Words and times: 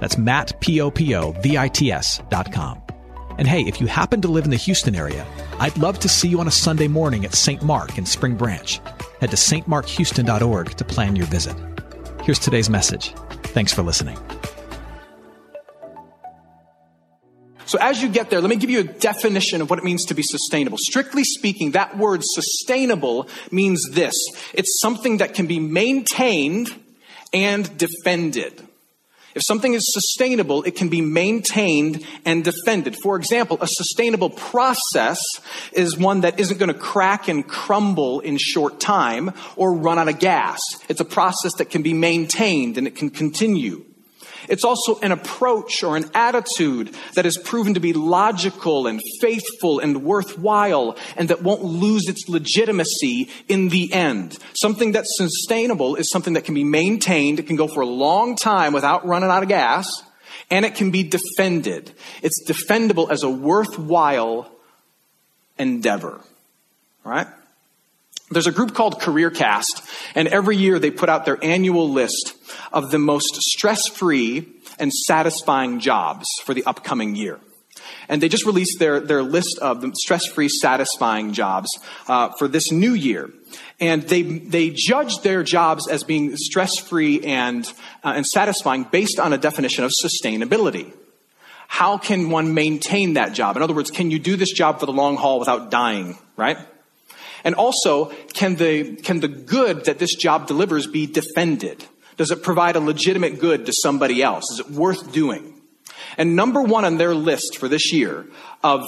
That's 0.00 0.18
Matt, 0.18 0.60
P-O-P-O-V-I-T-S 0.60 2.22
dot 2.30 2.52
com. 2.52 2.82
And 3.38 3.46
hey, 3.46 3.62
if 3.62 3.80
you 3.80 3.86
happen 3.86 4.20
to 4.22 4.28
live 4.28 4.44
in 4.44 4.50
the 4.50 4.56
Houston 4.56 4.96
area, 4.96 5.24
I'd 5.60 5.78
love 5.78 5.98
to 6.00 6.08
see 6.08 6.28
you 6.28 6.40
on 6.40 6.48
a 6.48 6.52
Sunday 6.52 6.88
morning 6.88 7.24
at 7.24 7.34
St. 7.34 7.62
Mark 7.62 7.96
in 7.96 8.04
Spring 8.04 8.34
Branch. 8.34 8.80
Head 9.20 9.30
to 9.30 9.36
stmarkhouston.org 9.36 10.70
to 10.76 10.84
plan 10.84 11.16
your 11.16 11.26
visit. 11.26 11.56
Here's 12.22 12.38
today's 12.38 12.68
message. 12.68 13.14
Thanks 13.44 13.72
for 13.72 13.82
listening. 13.82 14.18
So 17.68 17.78
as 17.80 18.02
you 18.02 18.08
get 18.08 18.30
there, 18.30 18.40
let 18.40 18.48
me 18.48 18.56
give 18.56 18.70
you 18.70 18.80
a 18.80 18.84
definition 18.84 19.60
of 19.60 19.68
what 19.68 19.78
it 19.78 19.84
means 19.84 20.06
to 20.06 20.14
be 20.14 20.22
sustainable. 20.22 20.78
Strictly 20.80 21.22
speaking, 21.22 21.72
that 21.72 21.98
word 21.98 22.22
sustainable 22.24 23.28
means 23.50 23.90
this. 23.92 24.14
It's 24.54 24.80
something 24.80 25.18
that 25.18 25.34
can 25.34 25.46
be 25.46 25.60
maintained 25.60 26.74
and 27.32 27.76
defended. 27.76 28.67
If 29.34 29.42
something 29.44 29.74
is 29.74 29.92
sustainable, 29.92 30.62
it 30.62 30.74
can 30.74 30.88
be 30.88 31.00
maintained 31.00 32.04
and 32.24 32.42
defended. 32.44 32.96
For 33.02 33.16
example, 33.16 33.58
a 33.60 33.66
sustainable 33.66 34.30
process 34.30 35.20
is 35.72 35.96
one 35.96 36.22
that 36.22 36.40
isn't 36.40 36.58
going 36.58 36.72
to 36.72 36.78
crack 36.78 37.28
and 37.28 37.46
crumble 37.46 38.20
in 38.20 38.36
short 38.38 38.80
time 38.80 39.32
or 39.56 39.74
run 39.74 39.98
out 39.98 40.08
of 40.08 40.18
gas. 40.18 40.60
It's 40.88 41.00
a 41.00 41.04
process 41.04 41.54
that 41.58 41.70
can 41.70 41.82
be 41.82 41.94
maintained 41.94 42.78
and 42.78 42.86
it 42.86 42.96
can 42.96 43.10
continue. 43.10 43.84
It's 44.48 44.64
also 44.64 44.98
an 45.00 45.12
approach 45.12 45.82
or 45.82 45.96
an 45.96 46.10
attitude 46.14 46.94
that 47.14 47.26
is 47.26 47.36
proven 47.38 47.74
to 47.74 47.80
be 47.80 47.92
logical 47.92 48.86
and 48.86 49.00
faithful 49.20 49.78
and 49.80 50.02
worthwhile 50.02 50.96
and 51.16 51.28
that 51.30 51.42
won't 51.42 51.62
lose 51.62 52.08
its 52.08 52.28
legitimacy 52.28 53.28
in 53.48 53.68
the 53.68 53.92
end. 53.92 54.38
Something 54.54 54.92
that's 54.92 55.16
sustainable 55.16 55.96
is 55.96 56.10
something 56.10 56.34
that 56.34 56.44
can 56.44 56.54
be 56.54 56.64
maintained. 56.64 57.38
It 57.38 57.46
can 57.46 57.56
go 57.56 57.68
for 57.68 57.80
a 57.80 57.86
long 57.86 58.36
time 58.36 58.72
without 58.72 59.06
running 59.06 59.30
out 59.30 59.42
of 59.42 59.48
gas 59.48 60.02
and 60.50 60.64
it 60.64 60.74
can 60.74 60.90
be 60.90 61.02
defended. 61.02 61.92
It's 62.22 62.44
defendable 62.46 63.10
as 63.10 63.22
a 63.22 63.30
worthwhile 63.30 64.50
endeavor. 65.58 66.20
All 67.04 67.12
right? 67.12 67.26
There's 68.30 68.46
a 68.46 68.52
group 68.52 68.74
called 68.74 69.00
CareerCast, 69.00 70.12
and 70.14 70.28
every 70.28 70.56
year 70.56 70.78
they 70.78 70.90
put 70.90 71.08
out 71.08 71.24
their 71.24 71.42
annual 71.42 71.88
list 71.88 72.34
of 72.72 72.90
the 72.90 72.98
most 72.98 73.36
stress 73.36 73.88
free 73.88 74.46
and 74.78 74.92
satisfying 74.92 75.80
jobs 75.80 76.26
for 76.44 76.54
the 76.54 76.64
upcoming 76.64 77.16
year. 77.16 77.40
And 78.08 78.22
they 78.22 78.28
just 78.28 78.44
released 78.44 78.78
their, 78.78 79.00
their 79.00 79.22
list 79.22 79.58
of 79.60 79.80
the 79.80 79.92
stress 79.94 80.26
free, 80.26 80.48
satisfying 80.48 81.32
jobs 81.32 81.68
uh, 82.06 82.30
for 82.38 82.48
this 82.48 82.70
new 82.72 82.92
year. 82.92 83.30
And 83.80 84.02
they, 84.02 84.22
they 84.22 84.70
judged 84.70 85.22
their 85.22 85.42
jobs 85.42 85.88
as 85.88 86.04
being 86.04 86.36
stress 86.36 86.78
free 86.78 87.20
and, 87.22 87.66
uh, 88.04 88.12
and 88.16 88.26
satisfying 88.26 88.84
based 88.84 89.20
on 89.20 89.32
a 89.32 89.38
definition 89.38 89.84
of 89.84 89.92
sustainability. 89.92 90.92
How 91.68 91.98
can 91.98 92.30
one 92.30 92.54
maintain 92.54 93.14
that 93.14 93.34
job? 93.34 93.56
In 93.56 93.62
other 93.62 93.74
words, 93.74 93.90
can 93.90 94.10
you 94.10 94.18
do 94.18 94.36
this 94.36 94.52
job 94.52 94.80
for 94.80 94.86
the 94.86 94.92
long 94.92 95.16
haul 95.16 95.38
without 95.38 95.70
dying, 95.70 96.18
right? 96.36 96.58
And 97.44 97.54
also, 97.54 98.06
can 98.32 98.56
the, 98.56 98.96
can 98.96 99.20
the 99.20 99.28
good 99.28 99.84
that 99.84 99.98
this 99.98 100.14
job 100.14 100.46
delivers 100.46 100.86
be 100.86 101.06
defended? 101.06 101.84
Does 102.16 102.30
it 102.30 102.42
provide 102.42 102.76
a 102.76 102.80
legitimate 102.80 103.38
good 103.38 103.66
to 103.66 103.72
somebody 103.72 104.22
else? 104.22 104.44
Is 104.52 104.60
it 104.60 104.70
worth 104.70 105.12
doing? 105.12 105.54
And 106.16 106.34
number 106.34 106.60
one 106.60 106.84
on 106.84 106.98
their 106.98 107.14
list 107.14 107.58
for 107.58 107.68
this 107.68 107.92
year 107.92 108.26
of, 108.64 108.86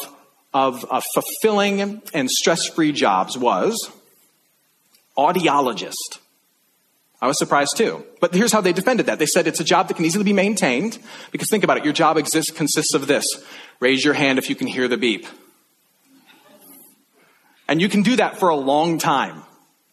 of, 0.53 0.85
of 0.87 1.05
fulfilling 1.15 2.03
and 2.13 2.29
stress 2.29 2.67
free 2.67 2.93
jobs 2.93 3.39
was 3.39 3.91
audiologist. 5.17 6.19
I 7.23 7.27
was 7.27 7.39
surprised 7.39 7.77
too. 7.77 8.05
But 8.21 8.35
here's 8.35 8.53
how 8.53 8.63
they 8.63 8.73
defended 8.73 9.07
that. 9.07 9.19
They 9.19 9.27
said 9.27 9.47
it's 9.47 9.61
a 9.61 9.65
job 9.65 9.89
that 9.89 9.95
can 9.95 10.07
easily 10.07 10.25
be 10.25 10.33
maintained 10.33 10.99
because 11.31 11.49
think 11.51 11.65
about 11.65 11.77
it. 11.77 11.85
Your 11.85 11.93
job 11.93 12.17
exists, 12.17 12.51
consists 12.51 12.95
of 12.95 13.07
this. 13.07 13.27
Raise 13.79 14.05
your 14.05 14.15
hand 14.15 14.39
if 14.39 14.49
you 14.49 14.57
can 14.57 14.67
hear 14.67 14.89
the 14.89 14.97
beep. 14.97 15.27
And 17.71 17.81
you 17.81 17.89
can 17.89 18.03
do 18.03 18.17
that 18.17 18.39
for 18.39 18.49
a 18.49 18.57
long 18.57 18.99
time. 18.99 19.45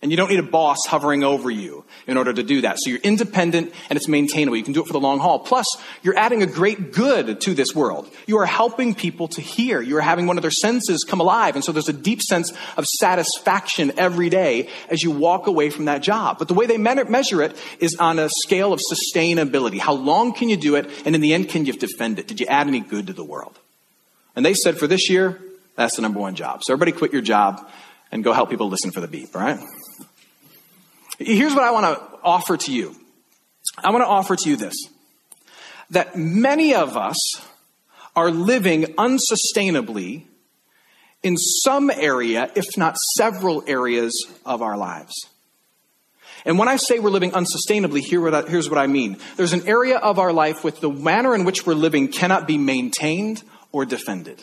And 0.01 0.11
you 0.11 0.17
don't 0.17 0.29
need 0.29 0.39
a 0.39 0.43
boss 0.43 0.77
hovering 0.85 1.23
over 1.23 1.49
you 1.49 1.83
in 2.05 2.17
order 2.17 2.31
to 2.31 2.43
do 2.43 2.61
that. 2.61 2.77
So 2.79 2.89
you're 2.91 2.99
independent 2.99 3.73
and 3.89 3.97
it's 3.97 4.07
maintainable. 4.07 4.55
You 4.55 4.63
can 4.63 4.73
do 4.73 4.81
it 4.81 4.88
for 4.88 4.93
the 4.93 4.99
long 4.99 5.19
haul. 5.19 5.39
Plus, 5.39 5.75
you're 6.03 6.17
adding 6.17 6.43
a 6.43 6.45
great 6.45 6.91
good 6.91 7.41
to 7.41 7.53
this 7.55 7.73
world. 7.73 8.07
You 8.27 8.37
are 8.37 8.45
helping 8.45 8.93
people 8.93 9.27
to 9.29 9.41
hear. 9.41 9.81
You 9.81 9.97
are 9.97 10.01
having 10.01 10.27
one 10.27 10.37
of 10.37 10.43
their 10.43 10.51
senses 10.51 11.03
come 11.03 11.19
alive. 11.19 11.55
And 11.55 11.63
so 11.63 11.71
there's 11.71 11.89
a 11.89 11.93
deep 11.93 12.21
sense 12.21 12.53
of 12.77 12.85
satisfaction 12.85 13.91
every 13.97 14.29
day 14.29 14.69
as 14.89 15.01
you 15.01 15.11
walk 15.11 15.47
away 15.47 15.71
from 15.71 15.85
that 15.85 16.03
job. 16.03 16.37
But 16.37 16.47
the 16.47 16.53
way 16.53 16.67
they 16.67 16.77
measure 16.77 17.41
it 17.41 17.55
is 17.79 17.95
on 17.95 18.19
a 18.19 18.29
scale 18.29 18.73
of 18.73 18.81
sustainability. 18.91 19.79
How 19.79 19.93
long 19.93 20.33
can 20.33 20.49
you 20.49 20.57
do 20.57 20.75
it? 20.75 20.89
And 21.05 21.16
in 21.16 21.21
the 21.21 21.33
end, 21.33 21.49
can 21.49 21.66
you 21.66 21.73
defend 21.73 22.19
it? 22.19 22.27
Did 22.27 22.39
you 22.39 22.47
add 22.47 22.67
any 22.67 22.81
good 22.81 23.07
to 23.07 23.13
the 23.13 23.23
world? 23.23 23.59
And 24.35 24.45
they 24.45 24.53
said 24.53 24.77
for 24.77 24.85
this 24.85 25.09
year, 25.09 25.41
that's 25.77 25.95
the 25.95 26.01
number 26.01 26.19
one 26.19 26.35
job. 26.35 26.63
So 26.63 26.73
everybody 26.73 26.91
quit 26.91 27.13
your 27.13 27.21
job 27.21 27.65
and 28.11 28.23
go 28.23 28.33
help 28.33 28.49
people 28.49 28.67
listen 28.67 28.91
for 28.91 28.99
the 28.99 29.07
beep, 29.07 29.33
right? 29.33 29.59
Here's 31.19 31.53
what 31.53 31.63
I 31.63 31.71
want 31.71 31.85
to 31.85 32.19
offer 32.23 32.57
to 32.57 32.73
you. 32.73 32.95
I 33.77 33.91
want 33.91 34.03
to 34.03 34.07
offer 34.07 34.35
to 34.35 34.49
you 34.49 34.55
this. 34.55 34.75
That 35.91 36.17
many 36.17 36.73
of 36.73 36.97
us 36.97 37.41
are 38.16 38.31
living 38.31 38.95
unsustainably 38.97 40.23
in 41.21 41.37
some 41.37 41.91
area, 41.91 42.51
if 42.55 42.66
not 42.75 42.97
several 43.16 43.63
areas 43.67 44.25
of 44.45 44.61
our 44.61 44.77
lives. 44.77 45.13
And 46.43 46.57
when 46.57 46.67
I 46.67 46.77
say 46.77 46.99
we're 46.99 47.09
living 47.09 47.31
unsustainably, 47.31 47.99
here 47.99 48.21
what 48.21 48.33
I, 48.33 48.41
here's 48.43 48.69
what 48.69 48.79
I 48.79 48.87
mean. 48.87 49.17
There's 49.35 49.53
an 49.53 49.67
area 49.67 49.97
of 49.97 50.17
our 50.17 50.33
life 50.33 50.63
with 50.63 50.79
the 50.79 50.89
manner 50.89 51.35
in 51.35 51.45
which 51.45 51.66
we're 51.66 51.75
living 51.75 52.07
cannot 52.07 52.47
be 52.47 52.57
maintained 52.57 53.43
or 53.71 53.85
defended. 53.85 54.41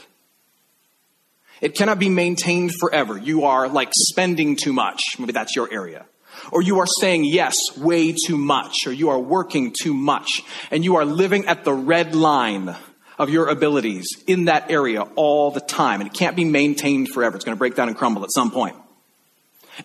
It 1.64 1.74
cannot 1.74 1.98
be 1.98 2.10
maintained 2.10 2.74
forever. 2.78 3.16
You 3.16 3.44
are 3.44 3.68
like 3.68 3.88
spending 3.94 4.54
too 4.54 4.74
much. 4.74 5.18
Maybe 5.18 5.32
that's 5.32 5.56
your 5.56 5.72
area. 5.72 6.04
Or 6.52 6.60
you 6.60 6.80
are 6.80 6.86
saying 6.86 7.24
yes 7.24 7.56
way 7.78 8.12
too 8.12 8.36
much, 8.36 8.86
or 8.86 8.92
you 8.92 9.08
are 9.08 9.18
working 9.18 9.72
too 9.72 9.94
much, 9.94 10.42
and 10.70 10.84
you 10.84 10.96
are 10.96 11.06
living 11.06 11.46
at 11.46 11.64
the 11.64 11.72
red 11.72 12.14
line 12.14 12.76
of 13.18 13.30
your 13.30 13.48
abilities 13.48 14.06
in 14.26 14.44
that 14.44 14.70
area 14.70 15.06
all 15.16 15.52
the 15.52 15.60
time, 15.60 16.02
and 16.02 16.10
it 16.10 16.12
can't 16.12 16.36
be 16.36 16.44
maintained 16.44 17.08
forever. 17.08 17.34
It's 17.34 17.46
going 17.46 17.56
to 17.56 17.58
break 17.58 17.76
down 17.76 17.88
and 17.88 17.96
crumble 17.96 18.24
at 18.24 18.30
some 18.30 18.50
point. 18.50 18.76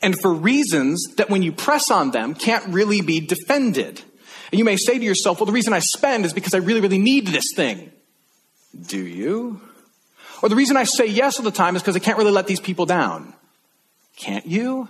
And 0.02 0.20
for 0.20 0.34
reasons 0.34 1.02
that 1.16 1.30
when 1.30 1.44
you 1.44 1.54
press 1.54 1.90
on 1.90 2.12
them 2.12 2.36
can't 2.36 2.74
really 2.74 3.00
be 3.00 3.22
defended. 3.22 4.02
And 4.52 4.60
you 4.60 4.66
may 4.66 4.76
say 4.76 4.98
to 4.98 5.06
yourself, 5.06 5.40
well, 5.40 5.46
the 5.46 5.54
reason 5.54 5.72
I 5.72 5.80
spend 5.80 6.26
is 6.26 6.34
because 6.34 6.54
I 6.54 6.58
really, 6.58 6.82
really 6.82 6.98
need 6.98 7.28
this 7.28 7.54
thing. 7.56 7.90
Do 8.86 9.00
you? 9.00 9.62
Or 10.42 10.50
the 10.50 10.56
reason 10.56 10.78
I 10.78 10.84
say 10.84 11.06
yes 11.06 11.38
all 11.38 11.44
the 11.44 11.52
time 11.52 11.76
is 11.76 11.82
because 11.82 11.96
I 11.96 12.00
can't 12.00 12.18
really 12.18 12.32
let 12.32 12.48
these 12.48 12.60
people 12.60 12.86
down. 12.86 13.34
Can't 14.16 14.46
you? 14.46 14.88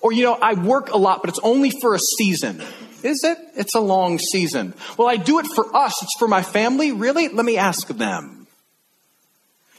Or, 0.00 0.12
you 0.12 0.22
know, 0.22 0.34
I 0.34 0.54
work 0.54 0.90
a 0.90 0.96
lot, 0.96 1.22
but 1.22 1.30
it's 1.30 1.40
only 1.42 1.70
for 1.70 1.94
a 1.94 1.98
season. 1.98 2.62
Is 3.02 3.22
it? 3.24 3.38
It's 3.56 3.74
a 3.74 3.80
long 3.80 4.18
season. 4.18 4.74
Well, 4.96 5.08
I 5.08 5.16
do 5.16 5.38
it 5.38 5.46
for 5.54 5.74
us. 5.76 6.02
It's 6.02 6.14
for 6.18 6.28
my 6.28 6.42
family. 6.42 6.92
Really? 6.92 7.28
Let 7.28 7.44
me 7.44 7.56
ask 7.56 7.88
them. 7.88 8.46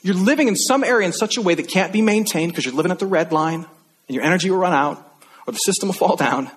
You're 0.01 0.15
living 0.15 0.47
in 0.47 0.56
some 0.56 0.83
area 0.83 1.06
in 1.06 1.13
such 1.13 1.38
a 1.38 1.41
way 1.41 1.56
that 1.56 1.67
can't 1.67 1.91
be 1.91 2.01
maintained 2.01 2.51
because 2.51 2.65
you're 2.65 2.75
living 2.75 2.91
at 2.91 3.00
the 3.00 3.06
red 3.06 3.31
line 3.31 3.65
and 4.07 4.15
your 4.15 4.23
energy 4.23 4.50
will 4.50 4.57
run 4.57 4.73
out 4.73 5.06
or 5.45 5.53
the 5.53 5.59
system 5.59 5.89
will 5.89 5.94
fall 5.94 6.15
down 6.15 6.50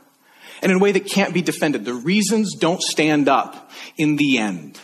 and 0.62 0.70
in 0.70 0.78
a 0.78 0.80
way 0.80 0.92
that 0.92 1.06
can't 1.06 1.34
be 1.34 1.42
defended. 1.42 1.84
The 1.84 1.94
reasons 1.94 2.54
don't 2.54 2.80
stand 2.80 3.28
up 3.28 3.70
in 3.96 4.16
the 4.16 4.38
end. 4.38 4.78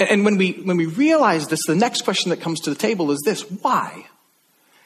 And 0.00 0.24
when 0.24 0.38
we, 0.38 0.52
when 0.52 0.78
we 0.78 0.86
realize 0.86 1.48
this, 1.48 1.66
the 1.66 1.76
next 1.76 2.02
question 2.02 2.30
that 2.30 2.40
comes 2.40 2.60
to 2.60 2.70
the 2.70 2.76
table 2.76 3.10
is 3.10 3.20
this 3.24 3.42
why? 3.42 4.06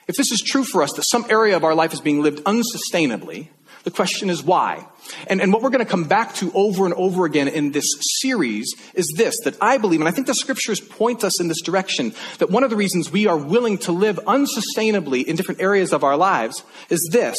If 0.09 0.17
this 0.17 0.33
is 0.33 0.41
true 0.41 0.65
for 0.65 0.83
us, 0.83 0.93
that 0.95 1.05
some 1.05 1.25
area 1.31 1.57
of 1.57 1.65
our 1.65 1.75
life 1.75 1.93
is 1.93 2.01
being 2.01 2.21
lived 2.21 2.43
unsustainably, 2.45 3.49
the 3.85 3.91
question 3.91 4.29
is 4.29 4.43
why? 4.43 4.87
And, 5.29 5.41
and 5.41 5.53
what 5.53 5.63
we're 5.63 5.71
going 5.71 5.85
to 5.85 5.91
come 5.91 6.05
back 6.05 6.35
to 6.37 6.51
over 6.53 6.85
and 6.85 6.95
over 6.95 7.27
again 7.27 7.49
in 7.49 7.73
this 7.73 7.87
series 8.21 8.75
is 8.95 9.13
this 9.17 9.39
that 9.45 9.57
I 9.61 9.79
believe, 9.79 10.01
and 10.01 10.09
I 10.09 10.13
think 10.13 10.27
the 10.27 10.35
scriptures 10.35 10.81
point 10.81 11.23
us 11.23 11.41
in 11.41 11.49
this 11.49 11.61
direction, 11.61 12.15
that 12.39 12.51
one 12.51 12.65
of 12.65 12.71
the 12.71 12.77
reasons 12.77 13.13
we 13.13 13.27
are 13.27 13.37
willing 13.37 13.79
to 13.79 13.93
live 13.93 14.19
unsustainably 14.27 15.25
in 15.25 15.37
different 15.37 15.61
areas 15.61 15.93
of 15.93 16.03
our 16.03 16.17
lives 16.17 16.65
is 16.91 17.09
this 17.13 17.37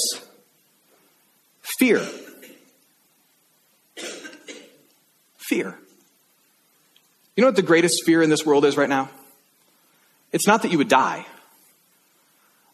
fear. 1.61 2.07
Fear. 5.37 5.77
You 7.35 7.41
know 7.41 7.47
what 7.47 7.55
the 7.55 7.61
greatest 7.61 8.03
fear 8.05 8.21
in 8.21 8.29
this 8.29 8.45
world 8.45 8.65
is 8.65 8.77
right 8.77 8.89
now? 8.89 9.09
It's 10.31 10.47
not 10.47 10.61
that 10.61 10.71
you 10.71 10.77
would 10.77 10.89
die. 10.89 11.25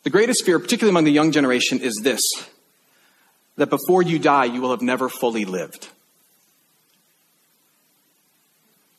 The 0.04 0.10
greatest 0.10 0.46
fear, 0.46 0.60
particularly 0.60 0.92
among 0.92 1.04
the 1.04 1.12
young 1.12 1.32
generation, 1.32 1.80
is 1.80 2.00
this 2.04 2.22
that 3.58 3.70
before 3.70 4.02
you 4.02 4.18
die, 4.18 4.46
you 4.46 4.62
will 4.62 4.72
have 4.72 4.82
never 4.82 5.10
fully 5.10 5.46
lived. 5.46 5.90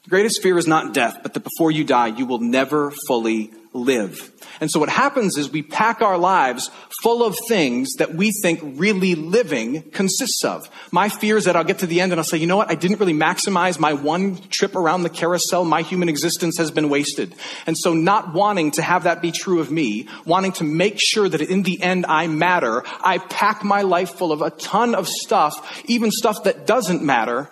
The 0.05 0.11
greatest 0.11 0.43
fear 0.43 0.59
is 0.59 0.67
not 0.67 0.93
death, 0.93 1.21
but 1.23 1.35
that 1.35 1.45
before 1.45 1.71
you 1.71 1.85
die, 1.85 2.09
you 2.09 2.27
will 2.27 2.41
never 2.41 2.91
fully 3.07 3.53
live. 3.73 4.33
And 4.61 4.69
so 4.69 4.81
what 4.81 4.89
happens 4.89 5.37
is 5.37 5.51
we 5.51 5.63
pack 5.63 6.03
our 6.03 6.19
lives 6.19 6.71
full 7.03 7.25
of 7.25 7.37
things 7.49 7.95
that 7.95 8.15
we 8.15 8.33
think 8.43 8.61
really 8.63 9.15
living 9.15 9.83
consists 9.93 10.45
of. 10.45 10.69
My 10.91 11.09
fear 11.09 11.37
is 11.37 11.45
that 11.45 11.55
I'll 11.55 11.65
get 11.65 11.79
to 11.79 11.87
the 11.87 12.01
end 12.01 12.13
and 12.13 12.21
I'll 12.21 12.25
say, 12.25 12.37
you 12.37 12.49
know 12.49 12.57
what? 12.57 12.71
I 12.71 12.75
didn't 12.75 12.99
really 12.99 13.15
maximize 13.15 13.79
my 13.79 13.93
one 13.93 14.37
trip 14.51 14.75
around 14.75 15.05
the 15.05 15.09
carousel. 15.09 15.65
My 15.65 15.83
human 15.83 16.09
existence 16.09 16.59
has 16.59 16.73
been 16.73 16.91
wasted. 16.91 17.35
And 17.67 17.79
so 17.79 17.95
not 17.95 18.35
wanting 18.35 18.73
to 18.73 18.83
have 18.83 19.05
that 19.05 19.23
be 19.23 19.31
true 19.31 19.61
of 19.61 19.71
me, 19.71 20.09
wanting 20.27 20.53
to 20.53 20.65
make 20.65 20.99
sure 20.99 21.29
that 21.29 21.41
in 21.41 21.63
the 21.63 21.81
end 21.81 22.07
I 22.07 22.27
matter, 22.27 22.83
I 23.03 23.19
pack 23.19 23.63
my 23.63 23.83
life 23.83 24.11
full 24.11 24.33
of 24.33 24.43
a 24.43 24.51
ton 24.51 24.97
of 24.97 25.09
stuff, 25.09 25.83
even 25.87 26.11
stuff 26.11 26.43
that 26.45 26.67
doesn't 26.67 27.03
matter, 27.03 27.49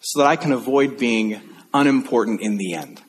so 0.00 0.20
that 0.20 0.28
I 0.28 0.36
can 0.36 0.52
avoid 0.52 0.98
being 0.98 1.40
unimportant 1.74 2.40
in 2.40 2.56
the 2.56 2.74
end. 2.74 3.02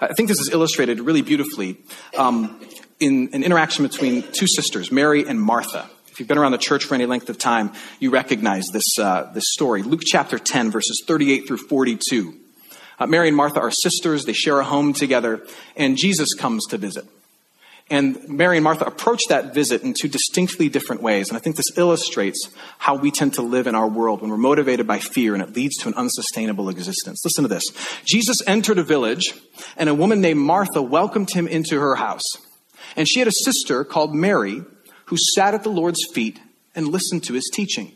I 0.00 0.12
think 0.12 0.28
this 0.28 0.40
is 0.40 0.50
illustrated 0.50 1.00
really 1.00 1.22
beautifully 1.22 1.78
um, 2.18 2.60
in 3.00 3.30
an 3.32 3.42
interaction 3.42 3.86
between 3.86 4.24
two 4.32 4.46
sisters, 4.46 4.90
Mary 4.90 5.26
and 5.26 5.40
Martha. 5.40 5.88
If 6.08 6.18
you've 6.18 6.28
been 6.28 6.38
around 6.38 6.52
the 6.52 6.58
church 6.58 6.84
for 6.84 6.94
any 6.94 7.06
length 7.06 7.28
of 7.28 7.38
time, 7.38 7.72
you 8.00 8.10
recognize 8.10 8.66
this, 8.72 8.98
uh, 8.98 9.30
this 9.34 9.52
story. 9.52 9.82
Luke 9.82 10.00
chapter 10.04 10.38
10, 10.38 10.70
verses 10.70 11.02
38 11.06 11.46
through 11.46 11.58
42. 11.58 12.34
Uh, 12.98 13.06
Mary 13.06 13.28
and 13.28 13.36
Martha 13.36 13.60
are 13.60 13.70
sisters. 13.70 14.24
They 14.24 14.32
share 14.32 14.58
a 14.58 14.64
home 14.64 14.92
together, 14.92 15.46
and 15.76 15.96
Jesus 15.96 16.32
comes 16.34 16.66
to 16.66 16.78
visit. 16.78 17.04
And 17.88 18.28
Mary 18.28 18.56
and 18.56 18.64
Martha 18.64 18.84
approach 18.84 19.22
that 19.28 19.54
visit 19.54 19.82
in 19.82 19.94
two 19.94 20.08
distinctly 20.08 20.68
different 20.68 21.02
ways. 21.02 21.28
And 21.28 21.36
I 21.36 21.40
think 21.40 21.54
this 21.54 21.78
illustrates 21.78 22.50
how 22.78 22.96
we 22.96 23.12
tend 23.12 23.34
to 23.34 23.42
live 23.42 23.68
in 23.68 23.76
our 23.76 23.86
world 23.86 24.22
when 24.22 24.30
we're 24.30 24.36
motivated 24.36 24.88
by 24.88 24.98
fear 24.98 25.34
and 25.34 25.42
it 25.42 25.54
leads 25.54 25.76
to 25.78 25.88
an 25.88 25.94
unsustainable 25.94 26.68
existence. 26.68 27.22
Listen 27.24 27.42
to 27.44 27.48
this. 27.48 27.64
Jesus 28.04 28.38
entered 28.46 28.78
a 28.78 28.82
village 28.82 29.34
and 29.76 29.88
a 29.88 29.94
woman 29.94 30.20
named 30.20 30.40
Martha 30.40 30.82
welcomed 30.82 31.30
him 31.30 31.46
into 31.46 31.78
her 31.78 31.94
house. 31.94 32.24
And 32.96 33.08
she 33.08 33.20
had 33.20 33.28
a 33.28 33.32
sister 33.32 33.84
called 33.84 34.14
Mary 34.14 34.64
who 35.06 35.16
sat 35.16 35.54
at 35.54 35.62
the 35.62 35.70
Lord's 35.70 36.04
feet 36.12 36.40
and 36.74 36.88
listened 36.88 37.22
to 37.24 37.34
his 37.34 37.48
teaching. 37.52 37.92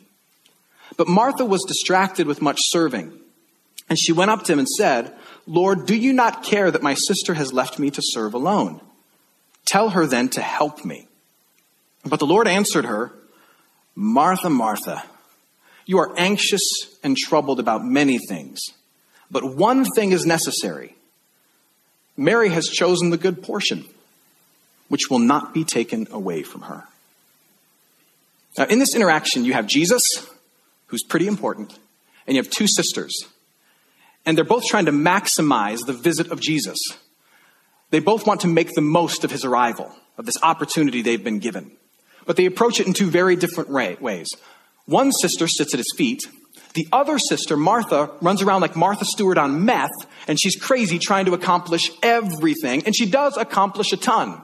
But 0.96 1.08
Martha 1.08 1.44
was 1.44 1.64
distracted 1.64 2.28
with 2.28 2.40
much 2.40 2.60
serving. 2.62 3.12
And 3.88 3.98
she 3.98 4.12
went 4.12 4.30
up 4.30 4.44
to 4.44 4.52
him 4.52 4.60
and 4.60 4.68
said, 4.68 5.12
Lord, 5.46 5.86
do 5.86 5.96
you 5.96 6.12
not 6.12 6.44
care 6.44 6.70
that 6.70 6.82
my 6.82 6.94
sister 6.94 7.34
has 7.34 7.52
left 7.52 7.80
me 7.80 7.90
to 7.90 8.00
serve 8.02 8.34
alone? 8.34 8.80
Tell 9.70 9.90
her 9.90 10.04
then 10.04 10.28
to 10.30 10.40
help 10.40 10.84
me. 10.84 11.06
But 12.04 12.18
the 12.18 12.26
Lord 12.26 12.48
answered 12.48 12.86
her, 12.86 13.12
Martha, 13.94 14.50
Martha, 14.50 15.04
you 15.86 15.98
are 16.00 16.12
anxious 16.16 16.68
and 17.04 17.16
troubled 17.16 17.60
about 17.60 17.84
many 17.84 18.18
things, 18.18 18.58
but 19.30 19.54
one 19.54 19.84
thing 19.84 20.10
is 20.10 20.26
necessary. 20.26 20.96
Mary 22.16 22.48
has 22.48 22.66
chosen 22.66 23.10
the 23.10 23.16
good 23.16 23.44
portion, 23.44 23.84
which 24.88 25.08
will 25.08 25.20
not 25.20 25.54
be 25.54 25.62
taken 25.62 26.08
away 26.10 26.42
from 26.42 26.62
her. 26.62 26.82
Now, 28.58 28.64
in 28.64 28.80
this 28.80 28.96
interaction, 28.96 29.44
you 29.44 29.52
have 29.52 29.68
Jesus, 29.68 30.02
who's 30.88 31.04
pretty 31.04 31.28
important, 31.28 31.78
and 32.26 32.34
you 32.34 32.42
have 32.42 32.50
two 32.50 32.66
sisters. 32.66 33.24
And 34.26 34.36
they're 34.36 34.44
both 34.44 34.64
trying 34.64 34.86
to 34.86 34.92
maximize 34.92 35.86
the 35.86 35.92
visit 35.92 36.32
of 36.32 36.40
Jesus. 36.40 36.76
They 37.90 38.00
both 38.00 38.26
want 38.26 38.40
to 38.42 38.46
make 38.46 38.72
the 38.72 38.80
most 38.80 39.24
of 39.24 39.30
his 39.30 39.44
arrival, 39.44 39.92
of 40.16 40.26
this 40.26 40.42
opportunity 40.42 41.02
they've 41.02 41.22
been 41.22 41.40
given. 41.40 41.72
But 42.26 42.36
they 42.36 42.46
approach 42.46 42.80
it 42.80 42.86
in 42.86 42.92
two 42.92 43.10
very 43.10 43.36
different 43.36 43.70
ways. 43.70 44.28
One 44.86 45.12
sister 45.12 45.48
sits 45.48 45.74
at 45.74 45.78
his 45.78 45.92
feet. 45.96 46.22
The 46.74 46.86
other 46.92 47.18
sister, 47.18 47.56
Martha, 47.56 48.12
runs 48.20 48.42
around 48.42 48.60
like 48.60 48.76
Martha 48.76 49.04
Stewart 49.04 49.38
on 49.38 49.64
meth, 49.64 49.90
and 50.28 50.40
she's 50.40 50.56
crazy 50.56 50.98
trying 50.98 51.26
to 51.26 51.34
accomplish 51.34 51.90
everything, 52.02 52.84
and 52.86 52.94
she 52.94 53.06
does 53.06 53.36
accomplish 53.36 53.92
a 53.92 53.96
ton. 53.96 54.42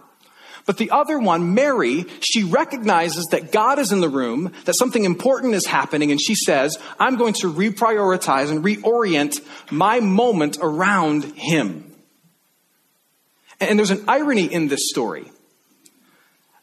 But 0.66 0.78
the 0.78 0.90
other 0.90 1.20
one, 1.20 1.54
Mary, 1.54 2.06
she 2.20 2.42
recognizes 2.42 3.26
that 3.26 3.52
God 3.52 3.78
is 3.78 3.92
in 3.92 4.00
the 4.00 4.08
room, 4.08 4.52
that 4.64 4.74
something 4.74 5.04
important 5.04 5.54
is 5.54 5.66
happening, 5.66 6.10
and 6.10 6.20
she 6.20 6.34
says, 6.34 6.76
I'm 6.98 7.16
going 7.16 7.34
to 7.34 7.52
reprioritize 7.52 8.50
and 8.50 8.64
reorient 8.64 9.40
my 9.70 10.00
moment 10.00 10.58
around 10.60 11.24
Him. 11.36 11.95
And 13.60 13.78
there's 13.78 13.90
an 13.90 14.04
irony 14.06 14.44
in 14.44 14.68
this 14.68 14.90
story 14.90 15.30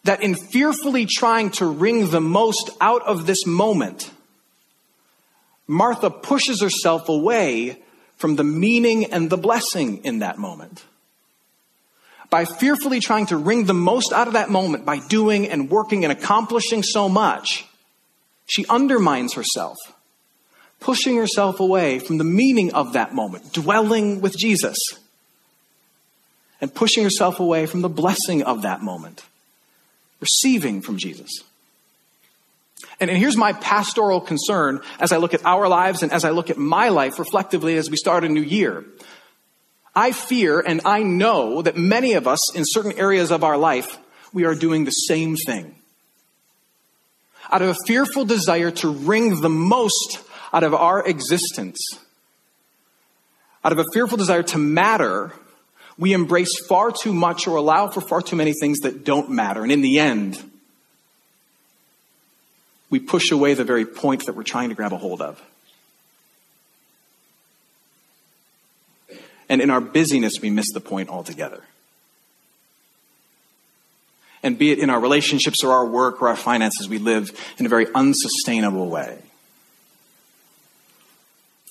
that 0.04 0.22
in 0.22 0.36
fearfully 0.36 1.06
trying 1.06 1.50
to 1.51 1.66
wring 1.66 2.10
the 2.10 2.22
most 2.22 2.69
out 2.81 3.01
of 3.04 3.25
this 3.25 3.45
moment, 3.45 4.12
Martha 5.66 6.10
pushes 6.10 6.62
herself 6.62 7.10
away 7.10 7.81
from 8.18 8.36
the 8.36 8.44
meaning 8.44 9.06
and 9.06 9.30
the 9.30 9.38
blessing 9.38 10.04
in 10.04 10.19
that 10.19 10.38
moment. 10.38 10.84
By 12.30 12.45
fearfully 12.45 13.00
trying 13.00 13.28
to 13.28 13.38
wring 13.38 13.66
the 13.66 13.74
most 13.74 14.12
out 14.12 14.28
of 14.28 14.34
that 14.34 14.50
moment 14.50 14.86
by 14.86 15.00
doing 15.00 15.48
and 15.48 15.69
working 15.69 16.04
and 16.04 16.12
accomplishing 16.12 16.84
so 16.84 17.07
much, 17.07 17.66
she 18.46 18.66
undermines 18.68 19.34
herself, 19.34 19.78
pushing 20.80 21.16
herself 21.16 21.60
away 21.60 22.00
from 22.00 22.18
the 22.18 22.24
meaning 22.24 22.74
of 22.74 22.94
that 22.94 23.13
moment, 23.13 23.54
dwelling 23.54 24.19
with 24.19 24.38
Jesus 24.38 24.78
and 26.63 26.74
pushing 26.74 27.04
herself 27.04 27.42
away 27.42 27.65
from 27.65 27.81
the 27.81 27.89
blessing 27.89 28.42
of 28.42 28.62
that 28.62 28.81
moment, 28.81 29.25
receiving 30.21 30.81
from 30.81 30.98
Jesus. 30.98 31.44
And, 33.01 33.10
and 33.10 33.19
here's 33.19 33.36
my 33.36 33.51
pastoral 33.51 34.21
concern 34.21 34.80
as 34.98 35.12
I 35.12 35.18
look 35.18 35.33
at 35.33 35.45
our 35.45 35.68
lives 35.68 36.04
and 36.04 36.13
as 36.13 36.24
I 36.24 36.30
look 36.30 36.50
at 36.50 36.57
my 36.57 36.88
life 36.88 37.19
reflectively 37.19 37.75
as 37.75 37.89
we 37.89 37.98
start 37.98 38.24
a 38.24 38.30
new 38.30 38.42
year. 38.42 38.86
I 39.94 40.13
fear 40.13 40.62
and 40.62 40.80
I 40.86 41.04
know 41.04 41.62
that 41.62 41.75
many 41.75 42.13
of 42.13 42.30
us 42.30 42.56
in 42.56 42.63
certain 42.65 42.94
areas 42.94 43.30
of 43.30 43.44
our 43.44 43.57
life, 43.57 43.98
we 44.31 44.45
are 44.45 44.56
doing 44.56 44.86
the 44.86 44.92
same 44.92 45.36
thing. 45.36 45.75
Out 47.51 47.62
of 47.62 47.68
a 47.68 47.86
fearful 47.86 48.24
desire 48.24 48.71
to 48.71 48.89
wring 48.89 49.42
the 49.42 49.50
most 49.50 50.19
out 50.54 50.63
of 50.63 50.74
our 50.74 51.06
existence, 51.06 51.86
out 53.65 53.74
of 53.74 53.79
a 53.79 53.86
fearful 53.93 54.17
desire 54.17 54.43
to 54.43 54.58
matter, 54.58 55.34
we 55.98 56.14
embrace 56.14 56.66
far 56.68 56.92
too 56.92 57.14
much 57.14 57.48
or 57.48 57.56
allow 57.56 57.88
for 57.88 58.02
far 58.02 58.22
too 58.22 58.36
many 58.36 58.54
things 58.54 58.80
that 58.80 59.04
don't 59.04 59.30
matter. 59.30 59.64
And 59.64 59.72
in 59.72 59.82
the 59.82 60.00
end, 60.00 60.42
we 62.90 63.00
push 63.00 63.32
away 63.32 63.54
the 63.54 63.64
very 63.64 63.86
point 63.86 64.26
that 64.26 64.36
we're 64.36 64.44
trying 64.44 64.70
to 64.70 64.76
grab 64.76 64.94
a 64.94 64.98
hold 64.98 65.22
of. 65.22 65.42
And 69.50 69.62
in 69.62 69.70
our 69.70 69.82
busyness, 69.82 70.34
we 70.42 70.50
miss 70.50 70.72
the 70.74 70.80
point 70.80 71.10
altogether. 71.10 71.64
And 74.42 74.58
be 74.58 74.72
it 74.72 74.80
in 74.80 74.90
our 74.90 75.00
relationships 75.00 75.64
or 75.64 75.72
our 75.72 75.86
work 75.86 76.22
or 76.22 76.28
our 76.28 76.36
finances, 76.36 76.90
we 76.90 76.98
live 76.98 77.32
in 77.58 77.66
a 77.66 77.70
very 77.70 77.88
unsustainable 77.94 78.90
way. 78.90 79.20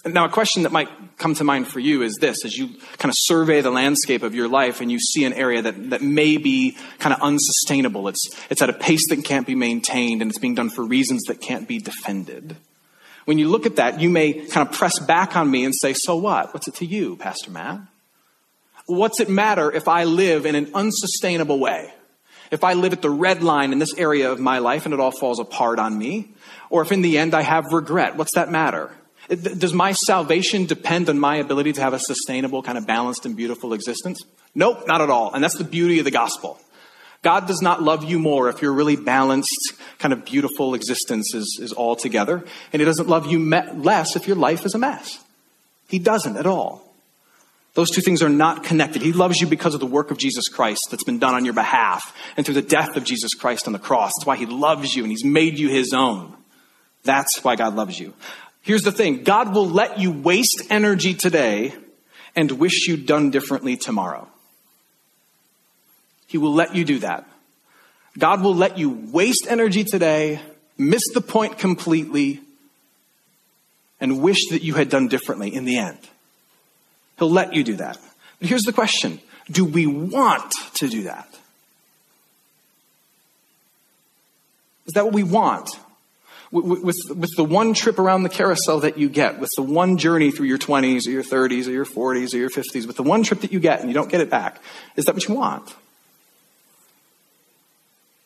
Now, 0.04 0.25
a 0.25 0.28
question 0.28 0.64
that 0.64 0.73
might 0.73 0.88
come 1.16 1.35
to 1.37 1.44
mind 1.44 1.68
for 1.68 1.78
you 1.78 2.02
is 2.02 2.16
this 2.16 2.44
as 2.44 2.56
you 2.56 2.71
kind 2.99 3.09
of 3.09 3.14
survey 3.16 3.61
the 3.61 3.71
landscape 3.71 4.25
of 4.25 4.35
your 4.35 4.49
life 4.49 4.80
and 4.80 4.90
you 4.90 4.99
see 4.99 5.25
an 5.25 5.32
area 5.32 5.62
that, 5.62 5.90
that 5.90 6.02
may 6.02 6.38
be 6.38 6.76
kind 6.99 7.14
of 7.14 7.23
unsustainable. 7.23 8.09
It's, 8.09 8.28
it's 8.50 8.61
at 8.62 8.68
a 8.68 8.73
pace 8.73 9.09
that 9.11 9.25
can't 9.25 9.47
be 9.47 9.54
maintained 9.54 10.21
and 10.21 10.28
it's 10.28 10.40
being 10.40 10.56
done 10.56 10.71
for 10.71 10.85
reasons 10.85 11.23
that 11.25 11.40
can't 11.40 11.68
be 11.68 11.78
defended. 11.78 12.56
When 13.26 13.38
you 13.38 13.49
look 13.49 13.64
at 13.64 13.76
that, 13.76 14.00
you 14.00 14.11
may 14.11 14.32
kind 14.32 14.68
of 14.68 14.75
press 14.75 14.99
back 14.99 15.37
on 15.37 15.49
me 15.49 15.64
and 15.64 15.73
say, 15.73 15.92
So 15.92 16.16
what? 16.16 16.52
What's 16.52 16.66
it 16.66 16.75
to 16.76 16.87
you, 16.87 17.16
Pastor 17.16 17.52
Matt? 17.52 17.82
What's 18.87 19.21
it 19.21 19.28
matter 19.28 19.71
if 19.71 19.87
I 19.87 20.02
live 20.02 20.47
in 20.47 20.56
an 20.56 20.73
unsustainable 20.75 21.61
way? 21.61 21.94
If 22.50 22.64
I 22.64 22.73
live 22.73 22.92
at 22.92 23.02
the 23.02 23.11
red 23.11 23.44
line 23.44 23.73
in 23.73 23.78
this 23.78 23.97
area 23.97 24.32
of 24.32 24.40
my 24.40 24.59
life 24.59 24.85
and 24.85 24.92
it 24.92 24.99
all 24.99 25.12
falls 25.12 25.38
apart 25.38 25.78
on 25.78 25.97
me? 25.97 26.35
Or 26.68 26.82
if 26.82 26.90
in 26.90 27.02
the 27.02 27.18
end 27.18 27.35
I 27.35 27.42
have 27.42 27.73
regret, 27.73 28.16
what's 28.16 28.35
that 28.35 28.50
matter? 28.50 28.90
Does 29.29 29.73
my 29.73 29.93
salvation 29.93 30.67
depend 30.67 31.09
on 31.09 31.19
my 31.19 31.37
ability 31.37 31.73
to 31.75 31.81
have 31.81 31.95
a 31.95 31.99
sustainable, 31.99 32.62
kind 32.62 32.76
of 32.76 32.87
balanced 32.87 33.25
and 33.25 33.37
beautiful 33.37 33.73
existence? 33.73 34.23
Nope, 34.55 34.87
not 34.87 35.00
at 35.00 35.11
all. 35.11 35.33
And 35.33 35.43
that's 35.43 35.57
the 35.57 35.64
beauty 35.64 35.99
of 35.99 36.05
the 36.05 36.11
gospel. 36.11 36.59
God 37.23 37.47
does 37.47 37.62
not 37.62 37.83
love 37.83 38.02
you 38.05 38.19
more 38.19 38.49
if 38.49 38.61
your 38.62 38.73
really 38.73 38.97
balanced, 38.97 39.75
kind 39.99 40.12
of 40.12 40.25
beautiful 40.25 40.75
existence 40.75 41.35
is, 41.35 41.59
is 41.62 41.73
all 41.73 41.95
together. 41.95 42.45
And 42.73 42.81
He 42.81 42.85
doesn't 42.85 43.09
love 43.09 43.26
you 43.26 43.38
me- 43.38 43.73
less 43.75 44.17
if 44.17 44.26
your 44.26 44.37
life 44.37 44.67
is 44.67 44.75
a 44.75 44.79
mess. 44.79 45.23
He 45.88 46.00
doesn't 46.00 46.37
at 46.37 46.47
all. 46.47 46.93
Those 47.75 47.91
two 47.91 48.02
things 48.02 48.23
are 48.23 48.29
not 48.29 48.64
connected. 48.64 49.00
He 49.00 49.12
loves 49.12 49.41
you 49.41 49.47
because 49.47 49.73
of 49.73 49.81
the 49.81 49.87
work 49.87 50.11
of 50.11 50.19
Jesus 50.19 50.49
Christ 50.49 50.88
that's 50.91 51.05
been 51.05 51.19
done 51.19 51.35
on 51.35 51.45
your 51.45 51.55
behalf 51.55 52.14
and 52.37 52.45
through 52.45 52.57
the 52.57 52.62
death 52.62 52.97
of 52.97 53.05
Jesus 53.05 53.35
Christ 53.35 53.67
on 53.67 53.73
the 53.73 53.79
cross. 53.79 54.12
That's 54.19 54.26
why 54.26 54.37
He 54.37 54.47
loves 54.47 54.95
you 54.95 55.05
and 55.05 55.11
He's 55.11 55.25
made 55.25 55.59
you 55.59 55.69
His 55.69 55.93
own. 55.95 56.37
That's 57.05 57.43
why 57.43 57.57
God 57.57 57.75
loves 57.75 57.99
you. 57.99 58.12
Here's 58.62 58.83
the 58.83 58.92
thing 58.92 59.25
God 59.25 59.54
will 59.54 59.69
let 59.69 59.99
you 59.99 60.11
waste 60.11 60.62
energy 60.71 61.14
today 61.14 61.75
and 62.35 62.50
wish 62.52 62.87
you'd 62.88 63.07
done 63.07 63.31
differently 63.31 63.76
tomorrow. 63.76 64.28
He 66.26 66.38
will 66.38 66.54
let 66.54 66.75
you 66.75 66.85
do 66.85 67.00
that. 67.00 67.28
God 68.19 68.42
will 68.42 68.54
let 68.54 68.78
you 68.78 68.90
waste 69.11 69.47
energy 69.49 69.85
today, 69.85 70.40
miss 70.78 71.02
the 71.12 71.21
point 71.21 71.59
completely, 71.59 72.40
and 74.00 74.23
wish 74.23 74.49
that 74.50 74.62
you 74.62 74.75
had 74.75 74.88
done 74.88 75.09
differently 75.09 75.54
in 75.54 75.64
the 75.64 75.78
end. 75.78 75.99
He'll 77.19 77.31
let 77.31 77.54
you 77.54 77.64
do 77.64 77.76
that. 77.76 77.99
But 78.38 78.49
here's 78.49 78.62
the 78.62 78.73
question 78.73 79.21
Do 79.50 79.64
we 79.64 79.87
want 79.87 80.52
to 80.75 80.88
do 80.88 81.04
that? 81.04 81.28
Is 84.87 84.95
that 84.95 85.04
what 85.04 85.14
we 85.14 85.23
want? 85.23 85.71
With, 86.52 86.82
with, 86.82 86.97
with, 87.16 87.30
the 87.35 87.44
one 87.44 87.73
trip 87.73 87.99
around 87.99 88.25
the 88.25 88.28
carousel 88.28 88.80
that 88.80 88.99
you 88.99 89.09
get, 89.09 89.40
with 89.40 89.50
the 89.56 89.62
one 89.62 89.97
journey 89.97 90.30
through 90.30 90.47
your 90.47 90.59
20s 90.59 91.09
or 91.09 91.11
your 91.11 91.23
30s 91.23 91.66
or 91.66 91.71
your 91.71 91.87
40s 91.87 92.35
or 92.35 92.37
your 92.37 92.50
50s, 92.50 92.87
with 92.87 92.97
the 92.97 93.02
one 93.02 93.23
trip 93.23 93.40
that 93.40 93.52
you 93.52 93.59
get 93.59 93.80
and 93.80 93.88
you 93.88 93.94
don't 93.94 94.11
get 94.11 94.21
it 94.21 94.28
back, 94.28 94.62
is 94.94 95.06
that 95.06 95.14
what 95.14 95.26
you 95.26 95.35
want? 95.35 95.75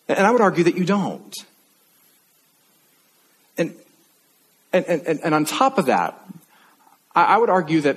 And 0.09 0.27
I 0.27 0.33
would 0.33 0.41
argue 0.41 0.65
that 0.65 0.77
you 0.77 0.85
don't. 0.85 1.35
And, 3.57 3.75
and, 4.73 4.85
and, 4.87 5.21
and 5.23 5.35
on 5.35 5.45
top 5.45 5.79
of 5.79 5.87
that, 5.87 6.21
I, 7.15 7.25
I 7.25 7.37
would 7.39 7.51
argue 7.51 7.81
that, 7.83 7.97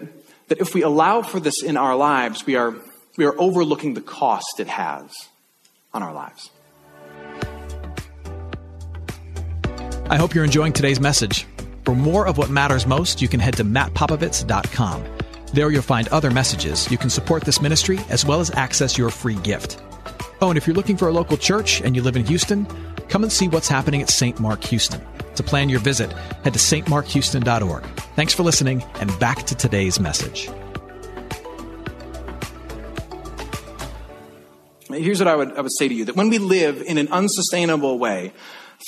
that 0.50 0.60
if 0.60 0.76
we 0.76 0.84
allow 0.84 1.24
for 1.24 1.40
this 1.40 1.64
in 1.64 1.76
our 1.76 1.96
lives, 1.96 2.46
we 2.46 2.56
are, 2.56 2.76
we 3.18 3.26
are 3.26 3.36
overlooking 3.40 3.96
the 3.96 4.02
cost 4.02 4.60
it 4.60 4.68
has 4.68 5.12
on 5.92 6.04
our 6.04 6.14
lives. 6.14 6.52
I 10.10 10.18
hope 10.18 10.34
you're 10.34 10.44
enjoying 10.44 10.74
today's 10.74 11.00
message. 11.00 11.46
For 11.86 11.94
more 11.94 12.28
of 12.28 12.40
what 12.40 12.50
matters 12.50 12.88
most, 12.88 13.22
you 13.22 13.28
can 13.28 13.40
head 13.40 13.58
to 13.58 13.64
mattpopovits.com. 13.64 15.06
There 15.54 15.70
you'll 15.70 15.84
find 15.84 16.08
other 16.08 16.32
messages. 16.32 16.90
You 16.90 16.98
can 16.98 17.12
support 17.12 17.44
this 17.44 17.62
ministry 17.62 18.00
as 18.10 18.26
well 18.26 18.40
as 18.40 18.50
access 18.52 18.98
your 18.98 19.12
free 19.12 19.36
gift. 19.36 19.80
Oh, 20.42 20.50
and 20.50 20.58
if 20.58 20.66
you're 20.66 20.76
looking 20.76 20.98
for 20.98 21.10
a 21.10 21.12
local 21.12 21.38
church 21.38 21.82
and 21.82 21.96
you 21.96 22.02
live 22.02 22.16
in 22.16 22.26
Houston, 22.26 22.66
come 23.08 23.22
and 23.22 23.32
see 23.32 23.48
what's 23.50 23.68
happening 23.68 24.02
at 24.02 24.10
St. 24.10 24.40
Mark 24.40 24.64
Houston. 24.64 25.00
To 25.36 25.44
plan 25.44 25.70
your 25.70 25.80
visit, 25.80 26.12
head 26.44 26.54
to 26.54 26.60
stmarkhouston.org. 26.60 27.84
Thanks 28.16 28.34
for 28.34 28.42
listening, 28.42 28.84
and 28.96 29.20
back 29.20 29.44
to 29.44 29.56
today's 29.56 30.00
message. 30.00 30.50
Here's 34.90 35.20
what 35.20 35.28
I 35.28 35.36
would, 35.36 35.56
I 35.56 35.62
would 35.62 35.78
say 35.78 35.88
to 35.88 35.94
you 35.94 36.06
that 36.06 36.16
when 36.16 36.30
we 36.30 36.40
live 36.40 36.82
in 36.82 36.98
an 36.98 37.10
unsustainable 37.10 38.00
way, 38.00 38.34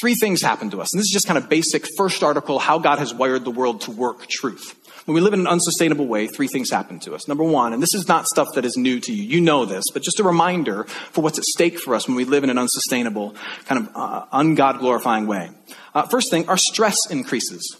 three 0.01 0.15
things 0.15 0.41
happen 0.41 0.71
to 0.71 0.81
us. 0.81 0.91
And 0.91 0.99
this 0.99 1.05
is 1.05 1.13
just 1.13 1.27
kind 1.27 1.37
of 1.37 1.47
basic 1.47 1.85
first 1.95 2.23
article, 2.23 2.57
how 2.57 2.79
God 2.79 2.97
has 2.97 3.13
wired 3.13 3.45
the 3.45 3.51
world 3.51 3.81
to 3.81 3.91
work 3.91 4.25
truth. 4.27 4.75
When 5.05 5.13
we 5.13 5.21
live 5.21 5.33
in 5.33 5.41
an 5.41 5.47
unsustainable 5.47 6.07
way, 6.07 6.27
three 6.27 6.47
things 6.47 6.71
happen 6.71 6.99
to 7.01 7.13
us. 7.13 7.27
Number 7.27 7.43
one, 7.43 7.71
and 7.71 7.81
this 7.81 7.93
is 7.93 8.07
not 8.07 8.25
stuff 8.25 8.49
that 8.55 8.65
is 8.65 8.77
new 8.77 8.99
to 8.99 9.13
you. 9.13 9.23
You 9.23 9.41
know 9.41 9.65
this, 9.65 9.85
but 9.93 10.01
just 10.01 10.19
a 10.19 10.23
reminder 10.23 10.85
for 11.11 11.21
what's 11.21 11.37
at 11.37 11.43
stake 11.43 11.79
for 11.79 11.93
us 11.93 12.07
when 12.07 12.17
we 12.17 12.25
live 12.25 12.43
in 12.43 12.49
an 12.49 12.57
unsustainable, 12.57 13.35
kind 13.65 13.87
of 13.87 13.95
uh, 13.95 14.25
ungod 14.33 14.79
glorifying 14.79 15.27
way. 15.27 15.51
Uh, 15.93 16.03
first 16.07 16.31
thing, 16.31 16.49
our 16.49 16.57
stress 16.57 17.09
increases. 17.09 17.77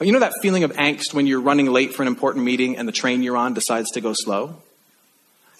You 0.00 0.12
know 0.12 0.20
that 0.20 0.34
feeling 0.42 0.64
of 0.64 0.72
angst 0.72 1.14
when 1.14 1.26
you're 1.26 1.40
running 1.40 1.66
late 1.66 1.94
for 1.94 2.02
an 2.02 2.08
important 2.08 2.44
meeting 2.44 2.76
and 2.76 2.86
the 2.86 2.92
train 2.92 3.22
you're 3.22 3.36
on 3.36 3.54
decides 3.54 3.90
to 3.92 4.02
go 4.02 4.12
slow? 4.12 4.56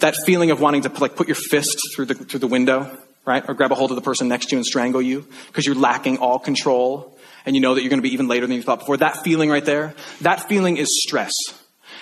That 0.01 0.15
feeling 0.27 0.51
of 0.51 0.61
wanting 0.61 0.83
to 0.83 0.91
like 1.01 1.17
put 1.17 1.29
your 1.29 1.37
fist 1.37 1.81
through 1.95 2.07
the, 2.07 2.15
through 2.15 2.41
the 2.41 2.47
window, 2.47 2.99
right? 3.27 3.45
Or 3.49 3.55
grab 3.55 3.73
a 3.73 3.75
hold 3.75 3.91
of 3.91 3.97
the 3.97 4.03
person 4.03 4.29
next 4.29 4.47
to 4.47 4.53
you 4.53 4.59
and 4.59 4.67
strangle 4.67 5.03
you 5.03 5.27
because 5.49 5.67
you're 5.67 5.75
lacking 5.75 6.19
all 6.19 6.39
control 6.39 7.19
and 7.45 7.55
you 7.55 7.61
know 7.61 7.75
that 7.75 7.83
you're 7.83 7.91
going 7.91 7.99
to 7.99 8.09
be 8.09 8.15
even 8.15 8.29
later 8.29 8.47
than 8.47 8.57
you 8.57 8.63
thought 8.63 8.79
before. 8.79 8.97
That 8.97 9.23
feeling 9.23 9.51
right 9.51 9.65
there, 9.65 9.95
that 10.21 10.49
feeling 10.49 10.77
is 10.77 11.03
stress. 11.03 11.35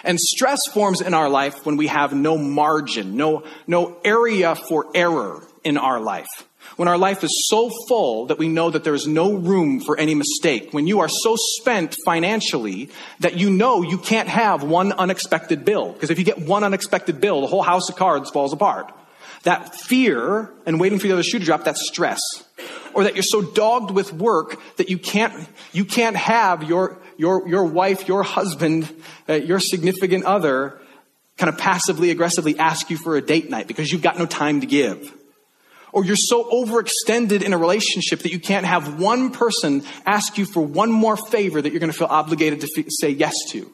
And 0.04 0.20
stress 0.20 0.66
forms 0.66 1.00
in 1.00 1.14
our 1.14 1.30
life 1.30 1.64
when 1.64 1.76
we 1.76 1.86
have 1.86 2.12
no 2.12 2.36
margin, 2.36 3.16
no, 3.16 3.44
no 3.66 3.96
area 4.04 4.54
for 4.54 4.86
error 4.94 5.42
in 5.64 5.78
our 5.78 5.98
life. 5.98 6.28
When 6.76 6.88
our 6.88 6.98
life 6.98 7.22
is 7.22 7.48
so 7.48 7.70
full 7.88 8.26
that 8.26 8.38
we 8.38 8.48
know 8.48 8.70
that 8.70 8.84
there 8.84 8.94
is 8.94 9.06
no 9.06 9.32
room 9.34 9.80
for 9.80 9.96
any 9.96 10.14
mistake. 10.14 10.72
When 10.72 10.86
you 10.86 11.00
are 11.00 11.08
so 11.08 11.36
spent 11.36 11.96
financially 12.04 12.90
that 13.20 13.38
you 13.38 13.48
know 13.48 13.82
you 13.82 13.96
can't 13.96 14.28
have 14.28 14.62
one 14.62 14.92
unexpected 14.92 15.64
bill. 15.64 15.92
Because 15.92 16.10
if 16.10 16.18
you 16.18 16.24
get 16.24 16.38
one 16.38 16.64
unexpected 16.64 17.20
bill, 17.20 17.42
the 17.42 17.46
whole 17.46 17.62
house 17.62 17.88
of 17.88 17.96
cards 17.96 18.30
falls 18.30 18.52
apart. 18.52 18.92
That 19.44 19.74
fear 19.74 20.50
and 20.66 20.80
waiting 20.80 20.98
for 20.98 21.06
the 21.06 21.12
other 21.12 21.22
shoe 21.22 21.38
to 21.38 21.44
drop, 21.44 21.64
that's 21.64 21.86
stress. 21.86 22.20
Or 22.94 23.04
that 23.04 23.14
you're 23.14 23.22
so 23.22 23.42
dogged 23.42 23.90
with 23.90 24.12
work 24.12 24.60
that 24.76 24.88
you 24.88 24.98
can't, 24.98 25.48
you 25.72 25.84
can't 25.84 26.16
have 26.16 26.62
your, 26.64 26.98
your, 27.16 27.46
your 27.48 27.64
wife, 27.64 28.08
your 28.08 28.22
husband, 28.22 28.88
uh, 29.28 29.34
your 29.34 29.60
significant 29.60 30.24
other 30.24 30.80
kind 31.36 31.52
of 31.52 31.58
passively 31.58 32.10
aggressively 32.10 32.58
ask 32.58 32.90
you 32.90 32.96
for 32.96 33.16
a 33.16 33.20
date 33.20 33.50
night 33.50 33.66
because 33.66 33.90
you've 33.90 34.02
got 34.02 34.18
no 34.18 34.26
time 34.26 34.60
to 34.60 34.66
give. 34.66 35.12
Or 35.92 36.04
you're 36.04 36.16
so 36.16 36.44
overextended 36.50 37.42
in 37.42 37.52
a 37.52 37.58
relationship 37.58 38.20
that 38.20 38.32
you 38.32 38.40
can't 38.40 38.66
have 38.66 39.00
one 39.00 39.30
person 39.30 39.84
ask 40.04 40.38
you 40.38 40.44
for 40.44 40.60
one 40.60 40.90
more 40.90 41.16
favor 41.16 41.60
that 41.60 41.70
you're 41.70 41.80
going 41.80 41.92
to 41.92 41.96
feel 41.96 42.08
obligated 42.08 42.60
to 42.62 42.68
f- 42.76 42.86
say 42.88 43.10
yes 43.10 43.34
to. 43.50 43.70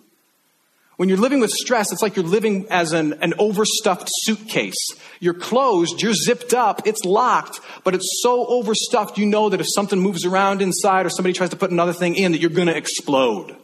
When 1.00 1.08
you're 1.08 1.16
living 1.16 1.40
with 1.40 1.50
stress, 1.50 1.92
it's 1.92 2.02
like 2.02 2.14
you're 2.14 2.26
living 2.26 2.66
as 2.68 2.92
an, 2.92 3.14
an 3.22 3.32
overstuffed 3.38 4.10
suitcase. 4.10 4.92
You're 5.18 5.32
closed, 5.32 6.02
you're 6.02 6.12
zipped 6.12 6.52
up, 6.52 6.86
it's 6.86 7.06
locked, 7.06 7.58
but 7.84 7.94
it's 7.94 8.20
so 8.22 8.44
overstuffed, 8.46 9.16
you 9.16 9.24
know 9.24 9.48
that 9.48 9.62
if 9.62 9.66
something 9.66 9.98
moves 9.98 10.26
around 10.26 10.60
inside 10.60 11.06
or 11.06 11.08
somebody 11.08 11.32
tries 11.32 11.48
to 11.48 11.56
put 11.56 11.70
another 11.70 11.94
thing 11.94 12.16
in, 12.16 12.32
that 12.32 12.42
you're 12.42 12.50
going 12.50 12.68
to 12.68 12.76
explode. 12.76 13.56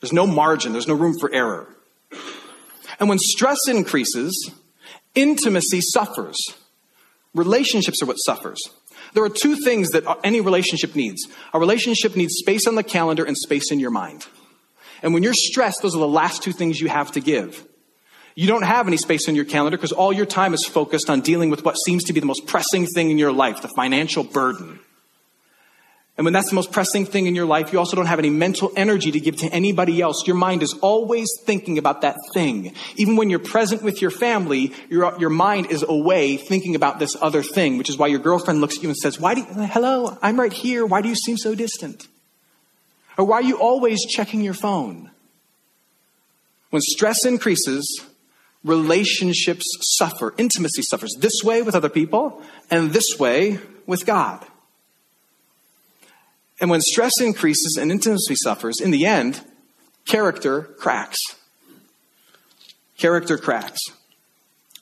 There's 0.00 0.12
no 0.12 0.24
margin, 0.24 0.70
there's 0.70 0.86
no 0.86 0.94
room 0.94 1.18
for 1.18 1.34
error. 1.34 1.74
And 3.00 3.08
when 3.08 3.18
stress 3.18 3.66
increases, 3.66 4.52
intimacy 5.16 5.80
suffers. 5.80 6.38
Relationships 7.34 8.00
are 8.04 8.06
what 8.06 8.18
suffers. 8.18 8.60
There 9.14 9.24
are 9.24 9.28
two 9.28 9.56
things 9.56 9.88
that 9.90 10.04
any 10.22 10.40
relationship 10.40 10.94
needs. 10.94 11.26
A 11.52 11.58
relationship 11.58 12.14
needs 12.14 12.34
space 12.34 12.68
on 12.68 12.76
the 12.76 12.84
calendar 12.84 13.24
and 13.24 13.36
space 13.36 13.72
in 13.72 13.80
your 13.80 13.90
mind. 13.90 14.26
And 15.02 15.14
when 15.14 15.22
you're 15.22 15.34
stressed, 15.34 15.82
those 15.82 15.94
are 15.94 16.00
the 16.00 16.08
last 16.08 16.42
two 16.42 16.52
things 16.52 16.80
you 16.80 16.88
have 16.88 17.12
to 17.12 17.20
give. 17.20 17.66
You 18.34 18.46
don't 18.46 18.64
have 18.64 18.86
any 18.86 18.98
space 18.98 19.28
in 19.28 19.34
your 19.34 19.46
calendar 19.46 19.78
because 19.78 19.92
all 19.92 20.12
your 20.12 20.26
time 20.26 20.52
is 20.52 20.64
focused 20.66 21.08
on 21.08 21.22
dealing 21.22 21.48
with 21.48 21.64
what 21.64 21.76
seems 21.76 22.04
to 22.04 22.12
be 22.12 22.20
the 22.20 22.26
most 22.26 22.46
pressing 22.46 22.86
thing 22.86 23.10
in 23.10 23.16
your 23.16 23.32
life, 23.32 23.62
the 23.62 23.68
financial 23.68 24.24
burden. 24.24 24.78
And 26.18 26.24
when 26.24 26.32
that's 26.32 26.48
the 26.48 26.54
most 26.54 26.72
pressing 26.72 27.04
thing 27.04 27.26
in 27.26 27.34
your 27.34 27.44
life, 27.44 27.72
you 27.72 27.78
also 27.78 27.94
don't 27.94 28.06
have 28.06 28.18
any 28.18 28.30
mental 28.30 28.72
energy 28.74 29.10
to 29.10 29.20
give 29.20 29.36
to 29.36 29.46
anybody 29.48 30.00
else. 30.00 30.26
Your 30.26 30.36
mind 30.36 30.62
is 30.62 30.72
always 30.74 31.28
thinking 31.44 31.76
about 31.76 32.00
that 32.02 32.16
thing. 32.32 32.72
Even 32.96 33.16
when 33.16 33.28
you're 33.28 33.38
present 33.38 33.82
with 33.82 34.00
your 34.00 34.10
family, 34.10 34.72
your, 34.88 35.14
your 35.18 35.28
mind 35.28 35.70
is 35.70 35.82
away 35.86 36.38
thinking 36.38 36.74
about 36.74 36.98
this 36.98 37.16
other 37.20 37.42
thing, 37.42 37.76
which 37.76 37.90
is 37.90 37.98
why 37.98 38.06
your 38.06 38.18
girlfriend 38.18 38.62
looks 38.62 38.78
at 38.78 38.82
you 38.82 38.88
and 38.88 38.96
says, 38.96 39.20
why 39.20 39.34
do 39.34 39.42
you, 39.42 39.46
hello, 39.46 40.16
I'm 40.22 40.40
right 40.40 40.52
here. 40.52 40.86
Why 40.86 41.02
do 41.02 41.10
you 41.10 41.16
seem 41.16 41.36
so 41.36 41.54
distant? 41.54 42.08
Or 43.16 43.24
why 43.24 43.36
are 43.36 43.42
you 43.42 43.58
always 43.58 44.04
checking 44.06 44.42
your 44.42 44.54
phone? 44.54 45.10
When 46.70 46.82
stress 46.82 47.24
increases, 47.24 48.04
relationships 48.64 49.64
suffer, 49.96 50.34
intimacy 50.36 50.82
suffers 50.82 51.14
this 51.18 51.42
way 51.42 51.62
with 51.62 51.74
other 51.74 51.88
people 51.88 52.42
and 52.70 52.90
this 52.90 53.18
way 53.18 53.58
with 53.86 54.04
God. 54.04 54.44
And 56.60 56.70
when 56.70 56.80
stress 56.80 57.20
increases 57.20 57.76
and 57.80 57.90
intimacy 57.90 58.34
suffers, 58.34 58.80
in 58.80 58.90
the 58.90 59.06
end, 59.06 59.40
character 60.06 60.62
cracks. 60.62 61.18
Character 62.96 63.36
cracks. 63.36 63.80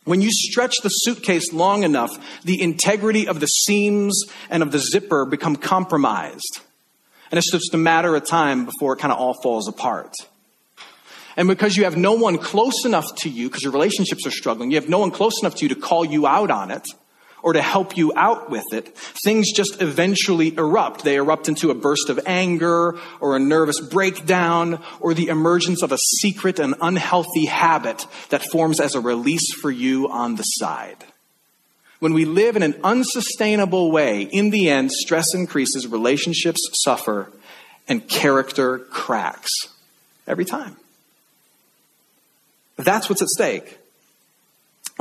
When 0.05 0.21
you 0.21 0.31
stretch 0.31 0.79
the 0.83 0.91
suitcase 0.91 1.53
long 1.53 1.83
enough, 1.83 2.11
the 2.45 2.61
integrity 2.61 3.27
of 3.27 3.41
the 3.41 3.47
seams 3.47 4.25
and 4.51 4.63
of 4.63 4.71
the 4.71 4.79
zipper 4.79 5.25
become 5.25 5.57
compromised. 5.57 6.61
And 7.35 7.39
it's 7.39 7.51
just 7.51 7.75
a 7.75 7.77
matter 7.77 8.15
of 8.15 8.25
time 8.25 8.65
before 8.65 8.93
it 8.93 9.01
kind 9.01 9.13
of 9.13 9.19
all 9.19 9.35
falls 9.43 9.67
apart. 9.67 10.15
And 11.37 11.49
because 11.49 11.77
you 11.77 11.83
have 11.83 11.97
no 11.97 12.13
one 12.13 12.39
close 12.39 12.85
enough 12.85 13.13
to 13.23 13.29
you, 13.29 13.49
because 13.49 13.65
your 13.65 13.73
relationships 13.73 14.25
are 14.25 14.31
struggling, 14.31 14.71
you 14.71 14.77
have 14.77 14.89
no 14.89 15.01
one 15.01 15.11
close 15.11 15.43
enough 15.43 15.57
to 15.57 15.65
you 15.65 15.71
to 15.71 15.75
call 15.75 16.05
you 16.05 16.29
out 16.29 16.53
on 16.53 16.71
it 16.71 16.87
or 17.43 17.55
to 17.55 17.61
help 17.61 17.97
you 17.97 18.13
out 18.15 18.51
with 18.51 18.63
it, 18.73 18.97
things 19.25 19.51
just 19.51 19.83
eventually 19.83 20.57
erupt. 20.57 21.03
They 21.03 21.17
erupt 21.17 21.49
into 21.49 21.73
a 21.73 21.75
burst 21.75 22.09
of 22.09 22.21
anger 22.25 22.97
or 23.19 23.35
a 23.35 23.41
nervous 23.41 23.81
breakdown 23.81 24.81
or 25.01 25.13
the 25.13 25.27
emergence 25.27 25.83
of 25.83 25.91
a 25.91 25.99
secret 25.99 26.61
and 26.61 26.77
unhealthy 26.81 27.47
habit 27.47 28.07
that 28.29 28.45
forms 28.45 28.79
as 28.79 28.95
a 28.95 29.01
release 29.01 29.53
for 29.55 29.73
you 29.73 30.09
on 30.09 30.37
the 30.37 30.45
side. 30.45 31.05
When 32.05 32.13
we 32.13 32.27
live 32.27 32.55
in 32.55 32.63
an 32.63 32.79
unsustainable 32.85 33.91
way, 33.91 34.25
in 34.25 34.51
the 34.51 34.69
end, 34.69 34.93
stress 34.93 35.33
increases, 35.33 35.87
relationships 35.87 36.61
suffer, 36.85 37.33
and 37.89 38.07
character 38.07 38.79
cracks. 38.79 39.51
Every 40.27 40.45
time. 40.45 40.77
That's 42.77 43.09
what's 43.09 43.23
at 43.23 43.29
stake. 43.29 43.79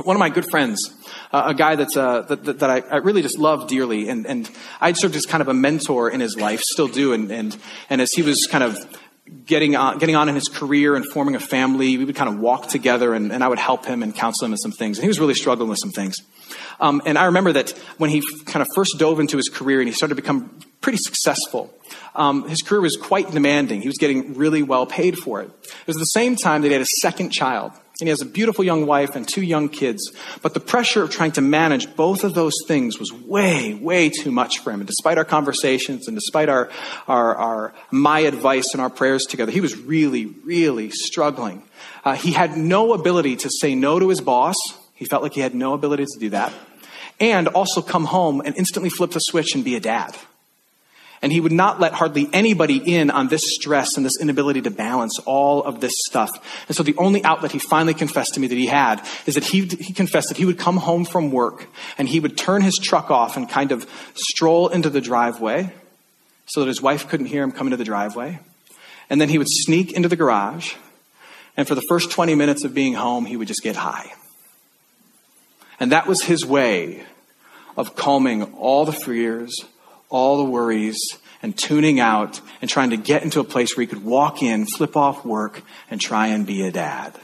one 0.02 0.16
of 0.16 0.20
my 0.22 0.30
good 0.30 0.50
friends, 0.50 0.96
uh, 1.34 1.44
a 1.48 1.54
guy 1.54 1.76
that's, 1.76 1.98
uh, 1.98 2.22
that, 2.22 2.46
that, 2.46 2.60
that 2.60 2.70
I, 2.70 2.80
I, 2.80 2.96
really 3.00 3.22
just 3.22 3.38
love 3.38 3.68
dearly, 3.68 4.08
and, 4.08 4.26
and 4.26 4.50
I'd 4.80 4.96
served 4.96 5.18
as 5.18 5.26
kind 5.26 5.42
of 5.42 5.50
a 5.50 5.54
mentor 5.54 6.10
in 6.10 6.22
his 6.22 6.38
life, 6.38 6.62
still 6.62 6.88
do, 6.88 7.12
and, 7.12 7.30
and, 7.34 7.58
and 7.90 8.00
as 8.00 8.14
he 8.14 8.22
was 8.22 8.48
kind 8.50 8.64
of 8.64 8.78
getting 9.46 9.76
on, 9.76 10.00
getting 10.00 10.16
on 10.16 10.30
in 10.30 10.36
his 10.36 10.50
career 10.50 10.96
and 10.96 11.06
forming 11.06 11.36
a 11.36 11.40
family, 11.40 11.98
we 11.98 12.06
would 12.06 12.16
kind 12.16 12.30
of 12.30 12.40
walk 12.40 12.68
together, 12.68 13.14
and, 13.14 13.32
and 13.32 13.44
I 13.44 13.48
would 13.48 13.60
help 13.60 13.86
him 13.86 14.04
and 14.04 14.14
counsel 14.14 14.46
him 14.46 14.52
in 14.52 14.58
some 14.58 14.72
things. 14.72 14.98
And 14.98 15.04
he 15.04 15.08
was 15.08 15.20
really 15.20 15.34
struggling 15.34 15.70
with 15.70 15.80
some 15.80 15.92
things. 15.92 16.18
Um, 16.80 17.02
and 17.06 17.18
I 17.18 17.26
remember 17.26 17.54
that 17.54 17.72
when 17.98 18.10
he 18.10 18.22
kind 18.46 18.62
of 18.62 18.68
first 18.76 18.98
dove 19.00 19.20
into 19.20 19.38
his 19.38 19.50
career 19.50 19.80
and 19.80 19.88
he 19.88 19.94
started 19.94 20.16
to 20.16 20.22
become 20.22 20.60
pretty 20.82 20.98
successful, 20.98 21.74
um, 22.16 22.48
his 22.50 22.62
career 22.62 22.82
was 22.82 22.98
quite 22.98 23.32
demanding. 23.32 23.82
He 23.82 23.88
was 23.88 23.98
getting 23.98 24.34
really 24.34 24.64
well 24.64 24.86
paid 24.86 25.18
for 25.18 25.42
it. 25.42 25.50
It 25.64 25.88
was 25.88 25.98
the 25.98 26.06
same 26.06 26.36
time 26.36 26.62
that 26.62 26.68
he 26.68 26.74
had 26.74 26.82
a 26.82 26.86
second 26.86 27.30
child. 27.30 27.72
And 28.04 28.10
he 28.10 28.10
has 28.10 28.22
a 28.22 28.26
beautiful 28.26 28.66
young 28.66 28.86
wife 28.86 29.16
and 29.16 29.26
two 29.26 29.42
young 29.42 29.70
kids. 29.70 30.12
But 30.42 30.54
the 30.54 30.60
pressure 30.60 31.04
of 31.04 31.10
trying 31.10 31.32
to 31.34 31.42
manage 31.42 31.96
both 31.96 32.26
of 32.26 32.34
those 32.34 32.54
things 32.68 33.00
was 33.00 33.14
way, 33.14 33.76
way 33.76 34.10
too 34.10 34.30
much 34.30 34.60
for 34.60 34.74
him. 34.74 34.82
And 34.82 34.88
despite 34.88 35.18
our 35.18 35.24
conversations 35.24 36.10
and 36.10 36.18
despite 36.18 36.50
our, 36.50 36.70
our, 37.08 37.34
our 37.34 37.74
my 37.92 38.20
advice 38.20 38.74
and 38.74 38.82
our 38.82 38.90
prayers 38.90 39.24
together, 39.24 39.54
he 39.54 39.62
was 39.62 39.78
really, 39.78 40.26
really 40.26 40.90
struggling. 40.90 41.64
Uh, 42.04 42.16
he 42.16 42.34
had 42.34 42.58
no 42.58 42.92
ability 42.92 43.38
to 43.38 43.50
say 43.50 43.74
no 43.74 44.00
to 44.00 44.10
his 44.10 44.20
boss. 44.20 44.58
He 44.96 45.06
felt 45.06 45.24
like 45.24 45.34
he 45.34 45.40
had 45.40 45.56
no 45.56 45.74
ability 45.74 46.04
to 46.04 46.20
do 46.20 46.32
that. 46.32 46.52
And 47.22 47.48
also 47.48 47.82
come 47.82 48.04
home 48.04 48.42
and 48.42 48.54
instantly 48.58 48.90
flip 48.90 49.12
the 49.12 49.22
switch 49.22 49.56
and 49.56 49.64
be 49.64 49.78
a 49.78 49.80
dad. 49.80 50.14
And 51.24 51.32
he 51.32 51.40
would 51.40 51.54
not 51.54 51.80
let 51.80 51.94
hardly 51.94 52.28
anybody 52.34 52.76
in 52.78 53.10
on 53.10 53.30
this 53.30 53.42
stress 53.56 53.96
and 53.96 54.06
this 54.06 54.20
inability 54.20 54.62
to 54.64 54.70
balance 54.70 55.18
all 55.20 55.64
of 55.64 55.80
this 55.80 55.94
stuff. 56.06 56.30
And 56.68 56.76
so 56.76 56.84
the 56.84 56.96
only 56.98 57.24
outlet 57.24 57.54
he 57.54 57.60
finally 57.60 57.94
confessed 57.94 58.34
to 58.34 58.42
me 58.42 58.48
that 58.48 58.58
he 58.58 58.68
had 58.68 59.02
is 59.26 59.36
that 59.36 59.46
he, 59.46 59.62
he 59.66 59.94
confessed 59.94 60.28
that 60.28 60.38
he 60.38 60.46
would 60.46 60.60
come 60.60 60.76
home 60.76 61.06
from 61.06 61.32
work 61.32 61.70
and 61.98 62.10
he 62.10 62.20
would 62.20 62.38
turn 62.38 62.62
his 62.62 62.78
truck 62.78 63.10
off 63.10 63.38
and 63.38 63.50
kind 63.50 63.72
of 63.72 63.90
stroll 64.16 64.68
into 64.68 64.90
the 64.90 65.00
driveway 65.00 65.74
so 66.46 66.60
that 66.60 66.68
his 66.68 66.82
wife 66.82 67.08
couldn't 67.08 67.28
hear 67.28 67.42
him 67.42 67.54
come 67.54 67.68
into 67.68 67.78
the 67.78 67.86
driveway. 67.86 68.40
And 69.10 69.22
then 69.22 69.30
he 69.30 69.38
would 69.38 69.50
sneak 69.50 69.94
into 69.94 70.10
the 70.10 70.18
garage. 70.18 70.74
And 71.56 71.66
for 71.68 71.76
the 71.76 71.84
first 71.88 72.12
20 72.12 72.36
minutes 72.36 72.66
of 72.66 72.74
being 72.74 72.96
home, 72.96 73.26
he 73.26 73.38
would 73.38 73.48
just 73.48 73.64
get 73.64 73.78
high. 73.78 74.12
And 75.80 75.94
that 75.94 76.06
was 76.06 76.24
his 76.24 76.46
way 76.46 77.04
of 77.78 77.96
calming 77.96 78.44
all 78.56 78.84
the 78.84 78.92
fears, 78.92 79.66
all 80.14 80.38
the 80.38 80.50
worries 80.50 81.18
and 81.42 81.58
tuning 81.58 82.00
out 82.00 82.40
and 82.62 82.70
trying 82.70 82.92
to 82.92 82.98
get 82.98 83.24
into 83.24 83.42
a 83.42 83.44
place 83.44 83.76
where 83.76 83.82
he 83.82 83.88
could 83.88 84.06
walk 84.06 84.42
in, 84.42 84.66
flip 84.66 84.96
off 84.96 85.26
work, 85.26 85.62
and 85.90 86.00
try 86.00 86.28
and 86.28 86.46
be 86.48 86.62
a 86.62 86.72
dad. 86.72 87.20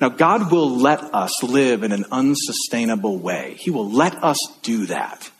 Now, 0.00 0.08
God 0.08 0.50
will 0.50 0.68
let 0.68 1.00
us 1.14 1.42
live 1.42 1.84
in 1.84 1.92
an 1.92 2.06
unsustainable 2.10 3.18
way. 3.18 3.54
He 3.58 3.70
will 3.70 3.88
let 3.88 4.24
us 4.24 4.38
do 4.62 4.86
that. 4.86 5.30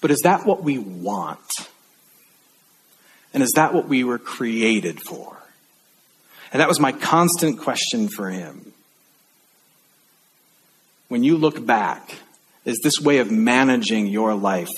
But 0.00 0.10
is 0.10 0.20
that 0.24 0.46
what 0.46 0.62
we 0.62 0.78
want? 0.78 1.40
And 3.34 3.42
is 3.42 3.52
that 3.56 3.74
what 3.74 3.88
we 3.88 4.04
were 4.04 4.18
created 4.18 5.02
for? 5.02 5.36
And 6.52 6.60
that 6.60 6.68
was 6.68 6.80
my 6.80 6.92
constant 6.92 7.58
question 7.58 8.08
for 8.08 8.30
him. 8.30 8.72
When 11.08 11.24
you 11.24 11.36
look 11.36 11.66
back, 11.66 12.14
is 12.64 12.80
this 12.82 13.00
way 13.00 13.18
of 13.18 13.30
managing 13.30 14.06
your 14.06 14.34
life 14.34 14.70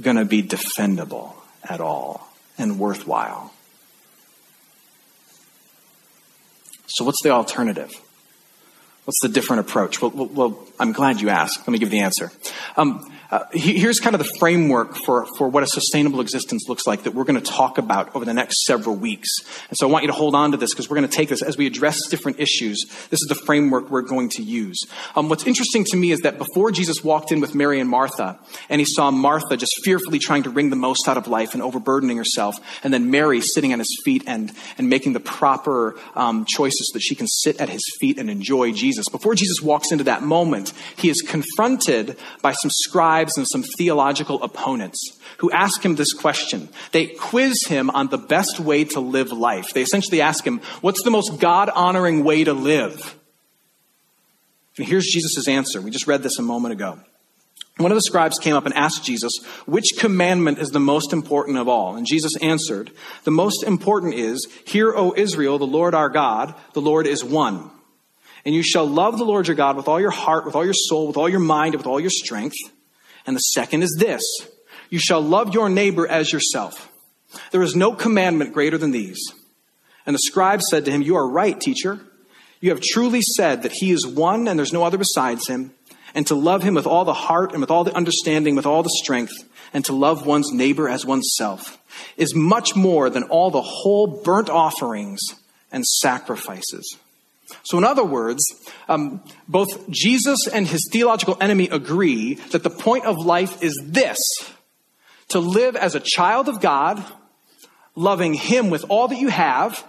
going 0.00 0.16
to 0.16 0.24
be 0.24 0.42
defendable 0.42 1.34
at 1.62 1.80
all 1.80 2.28
and 2.58 2.78
worthwhile. 2.78 3.52
So, 6.86 7.04
what's 7.04 7.22
the 7.22 7.30
alternative? 7.30 7.92
What's 9.04 9.20
the 9.20 9.28
different 9.28 9.60
approach? 9.60 10.00
Well, 10.00 10.12
well, 10.12 10.26
well 10.26 10.68
I'm 10.78 10.92
glad 10.92 11.20
you 11.20 11.28
asked. 11.28 11.60
Let 11.60 11.68
me 11.68 11.78
give 11.78 11.90
the 11.90 12.00
answer. 12.00 12.30
Um, 12.76 13.12
uh, 13.32 13.46
here's 13.50 13.98
kind 13.98 14.14
of 14.14 14.18
the 14.18 14.30
framework 14.38 14.94
for, 14.94 15.24
for 15.38 15.48
what 15.48 15.62
a 15.62 15.66
sustainable 15.66 16.20
existence 16.20 16.68
looks 16.68 16.86
like 16.86 17.04
that 17.04 17.14
we're 17.14 17.24
going 17.24 17.40
to 17.40 17.50
talk 17.50 17.78
about 17.78 18.14
over 18.14 18.26
the 18.26 18.34
next 18.34 18.66
several 18.66 18.94
weeks. 18.94 19.30
And 19.70 19.78
so 19.78 19.88
I 19.88 19.90
want 19.90 20.02
you 20.02 20.08
to 20.08 20.12
hold 20.12 20.34
on 20.34 20.50
to 20.50 20.58
this 20.58 20.74
because 20.74 20.90
we're 20.90 20.98
going 20.98 21.08
to 21.08 21.16
take 21.16 21.30
this 21.30 21.40
as 21.40 21.56
we 21.56 21.66
address 21.66 22.08
different 22.08 22.40
issues. 22.40 22.84
This 23.08 23.22
is 23.22 23.28
the 23.28 23.34
framework 23.34 23.90
we're 23.90 24.02
going 24.02 24.28
to 24.30 24.42
use. 24.42 24.84
Um, 25.16 25.30
what's 25.30 25.46
interesting 25.46 25.84
to 25.84 25.96
me 25.96 26.12
is 26.12 26.20
that 26.20 26.36
before 26.36 26.70
Jesus 26.72 27.02
walked 27.02 27.32
in 27.32 27.40
with 27.40 27.54
Mary 27.54 27.80
and 27.80 27.88
Martha, 27.88 28.38
and 28.68 28.82
he 28.82 28.84
saw 28.84 29.10
Martha 29.10 29.56
just 29.56 29.80
fearfully 29.82 30.18
trying 30.18 30.42
to 30.42 30.50
wring 30.50 30.68
the 30.68 30.76
most 30.76 31.08
out 31.08 31.16
of 31.16 31.26
life 31.26 31.54
and 31.54 31.62
overburdening 31.62 32.18
herself, 32.18 32.56
and 32.84 32.92
then 32.92 33.10
Mary 33.10 33.40
sitting 33.40 33.72
on 33.72 33.78
his 33.78 33.98
feet 34.04 34.24
and, 34.26 34.52
and 34.76 34.90
making 34.90 35.14
the 35.14 35.20
proper 35.20 35.98
um, 36.14 36.44
choices 36.44 36.90
so 36.92 36.98
that 36.98 37.02
she 37.02 37.14
can 37.14 37.26
sit 37.26 37.58
at 37.62 37.70
his 37.70 37.96
feet 37.98 38.18
and 38.18 38.28
enjoy 38.28 38.72
Jesus. 38.72 39.08
Before 39.08 39.34
Jesus 39.34 39.62
walks 39.62 39.90
into 39.90 40.04
that 40.04 40.22
moment, 40.22 40.74
he 40.96 41.08
is 41.08 41.22
confronted 41.22 42.18
by 42.42 42.52
some 42.52 42.70
scribes 42.70 43.21
scribes 43.22 43.36
and 43.36 43.46
some 43.46 43.62
theological 43.62 44.42
opponents 44.42 45.18
who 45.38 45.50
ask 45.50 45.84
him 45.84 45.94
this 45.94 46.12
question. 46.12 46.68
They 46.92 47.06
quiz 47.06 47.66
him 47.66 47.90
on 47.90 48.08
the 48.08 48.18
best 48.18 48.58
way 48.58 48.84
to 48.84 49.00
live 49.00 49.30
life. 49.32 49.72
They 49.72 49.82
essentially 49.82 50.20
ask 50.20 50.44
him, 50.44 50.60
What's 50.80 51.02
the 51.02 51.10
most 51.10 51.38
God 51.38 51.68
honoring 51.68 52.24
way 52.24 52.44
to 52.44 52.52
live? 52.52 53.16
And 54.78 54.86
here's 54.86 55.06
Jesus' 55.06 55.48
answer. 55.48 55.80
We 55.80 55.90
just 55.90 56.06
read 56.06 56.22
this 56.22 56.38
a 56.38 56.42
moment 56.42 56.72
ago. 56.72 56.98
One 57.78 57.90
of 57.90 57.96
the 57.96 58.02
scribes 58.02 58.38
came 58.38 58.54
up 58.54 58.66
and 58.66 58.74
asked 58.74 59.04
Jesus, 59.04 59.32
Which 59.66 59.92
commandment 59.98 60.58
is 60.58 60.70
the 60.70 60.80
most 60.80 61.12
important 61.12 61.58
of 61.58 61.68
all? 61.68 61.96
And 61.96 62.06
Jesus 62.06 62.36
answered, 62.42 62.90
The 63.24 63.30
most 63.30 63.62
important 63.62 64.14
is, 64.14 64.46
Hear, 64.66 64.92
O 64.94 65.14
Israel, 65.16 65.58
the 65.58 65.66
Lord 65.66 65.94
our 65.94 66.10
God, 66.10 66.54
the 66.74 66.80
Lord 66.80 67.06
is 67.06 67.24
one. 67.24 67.70
And 68.44 68.54
you 68.54 68.64
shall 68.64 68.86
love 68.86 69.18
the 69.18 69.24
Lord 69.24 69.46
your 69.46 69.56
God 69.56 69.76
with 69.76 69.86
all 69.86 70.00
your 70.00 70.10
heart, 70.10 70.44
with 70.44 70.56
all 70.56 70.64
your 70.64 70.74
soul, 70.74 71.06
with 71.06 71.16
all 71.16 71.28
your 71.28 71.38
mind, 71.38 71.74
and 71.74 71.80
with 71.80 71.86
all 71.86 72.00
your 72.00 72.10
strength. 72.10 72.56
And 73.26 73.36
the 73.36 73.40
second 73.40 73.82
is 73.82 73.96
this 73.98 74.22
you 74.90 74.98
shall 74.98 75.20
love 75.20 75.54
your 75.54 75.68
neighbor 75.68 76.06
as 76.06 76.32
yourself. 76.32 76.90
There 77.50 77.62
is 77.62 77.74
no 77.74 77.94
commandment 77.94 78.52
greater 78.52 78.76
than 78.76 78.90
these. 78.90 79.20
And 80.04 80.14
the 80.14 80.20
scribe 80.20 80.60
said 80.62 80.84
to 80.84 80.90
him, 80.90 81.02
You 81.02 81.16
are 81.16 81.28
right, 81.28 81.58
teacher. 81.58 82.00
You 82.60 82.70
have 82.70 82.80
truly 82.80 83.22
said 83.22 83.62
that 83.62 83.72
he 83.72 83.90
is 83.90 84.06
one 84.06 84.46
and 84.46 84.58
there's 84.58 84.72
no 84.72 84.84
other 84.84 84.98
besides 84.98 85.48
him, 85.48 85.72
and 86.14 86.26
to 86.26 86.34
love 86.34 86.62
him 86.62 86.74
with 86.74 86.86
all 86.86 87.04
the 87.04 87.14
heart 87.14 87.52
and 87.52 87.60
with 87.60 87.70
all 87.70 87.84
the 87.84 87.94
understanding, 87.94 88.54
with 88.54 88.66
all 88.66 88.82
the 88.82 88.98
strength, 89.02 89.32
and 89.72 89.84
to 89.86 89.92
love 89.92 90.26
one's 90.26 90.52
neighbor 90.52 90.88
as 90.88 91.06
oneself 91.06 91.78
is 92.16 92.34
much 92.34 92.76
more 92.76 93.10
than 93.10 93.24
all 93.24 93.50
the 93.50 93.62
whole 93.62 94.06
burnt 94.06 94.50
offerings 94.50 95.20
and 95.70 95.84
sacrifices. 95.86 96.96
So, 97.64 97.78
in 97.78 97.84
other 97.84 98.04
words, 98.04 98.42
um, 98.88 99.22
both 99.48 99.88
Jesus 99.90 100.46
and 100.46 100.66
his 100.66 100.88
theological 100.92 101.36
enemy 101.40 101.68
agree 101.68 102.34
that 102.34 102.62
the 102.62 102.70
point 102.70 103.04
of 103.04 103.18
life 103.18 103.62
is 103.62 103.78
this 103.84 104.18
to 105.28 105.38
live 105.38 105.76
as 105.76 105.94
a 105.94 106.00
child 106.00 106.48
of 106.48 106.60
God, 106.60 107.02
loving 107.94 108.34
him 108.34 108.70
with 108.70 108.84
all 108.88 109.08
that 109.08 109.18
you 109.18 109.28
have, 109.28 109.84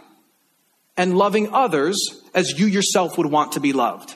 and 0.96 1.18
loving 1.18 1.54
others 1.54 2.22
as 2.34 2.60
you 2.60 2.66
yourself 2.66 3.18
would 3.18 3.28
want 3.28 3.54
to 3.54 3.60
be 3.60 3.74
loved. 3.74 4.16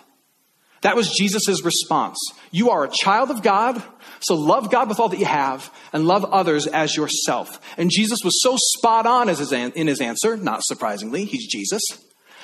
That 0.81 0.95
was 0.95 1.09
Jesus' 1.09 1.63
response. 1.63 2.17
You 2.51 2.69
are 2.69 2.83
a 2.83 2.89
child 2.89 3.31
of 3.31 3.41
God, 3.41 3.81
so 4.19 4.35
love 4.35 4.69
God 4.69 4.87
with 4.87 4.99
all 4.99 5.09
that 5.09 5.19
you 5.19 5.25
have 5.25 5.73
and 5.91 6.05
love 6.05 6.23
others 6.25 6.67
as 6.67 6.95
yourself. 6.95 7.59
And 7.77 7.89
Jesus 7.91 8.19
was 8.23 8.41
so 8.41 8.57
spot 8.57 9.07
on 9.07 9.27
as 9.27 9.39
his 9.39 9.51
an- 9.51 9.71
in 9.71 9.87
his 9.87 9.99
answer, 9.99 10.37
not 10.37 10.63
surprisingly, 10.63 11.25
he's 11.25 11.47
Jesus 11.47 11.83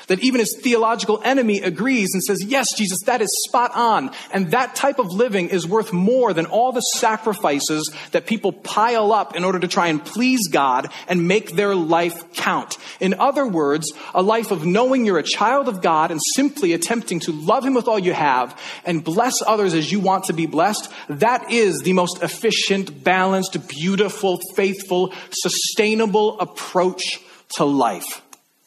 that 0.07 0.19
even 0.19 0.39
his 0.39 0.59
theological 0.61 1.21
enemy 1.23 1.61
agrees 1.61 2.09
and 2.13 2.23
says, 2.23 2.43
Yes, 2.43 2.75
Jesus, 2.75 2.99
that 3.05 3.21
is 3.21 3.29
spot 3.47 3.71
on. 3.73 4.11
And 4.31 4.51
that 4.51 4.75
type 4.75 4.99
of 4.99 5.11
living 5.11 5.49
is 5.49 5.67
worth 5.67 5.93
more 5.93 6.33
than 6.33 6.45
all 6.45 6.71
the 6.71 6.81
sacrifices 6.81 7.91
that 8.11 8.27
people 8.27 8.51
pile 8.51 9.11
up 9.11 9.35
in 9.35 9.43
order 9.43 9.59
to 9.59 9.67
try 9.67 9.87
and 9.87 10.03
please 10.03 10.47
God 10.47 10.91
and 11.07 11.27
make 11.27 11.51
their 11.51 11.75
life 11.75 12.33
count. 12.33 12.77
In 12.99 13.13
other 13.15 13.47
words, 13.47 13.91
a 14.13 14.21
life 14.21 14.51
of 14.51 14.65
knowing 14.65 15.05
you're 15.05 15.19
a 15.19 15.23
child 15.23 15.67
of 15.67 15.81
God 15.81 16.11
and 16.11 16.21
simply 16.35 16.73
attempting 16.73 17.19
to 17.21 17.31
love 17.31 17.65
him 17.65 17.73
with 17.73 17.87
all 17.87 17.99
you 17.99 18.13
have 18.13 18.59
and 18.85 19.03
bless 19.03 19.41
others 19.41 19.73
as 19.73 19.91
you 19.91 19.99
want 19.99 20.25
to 20.25 20.33
be 20.33 20.45
blessed, 20.45 20.91
that 21.09 21.51
is 21.51 21.81
the 21.81 21.93
most 21.93 22.21
efficient, 22.21 23.03
balanced, 23.03 23.67
beautiful, 23.67 24.39
faithful, 24.55 25.13
sustainable 25.31 26.39
approach 26.39 27.19
to 27.55 27.63
life. 27.63 28.21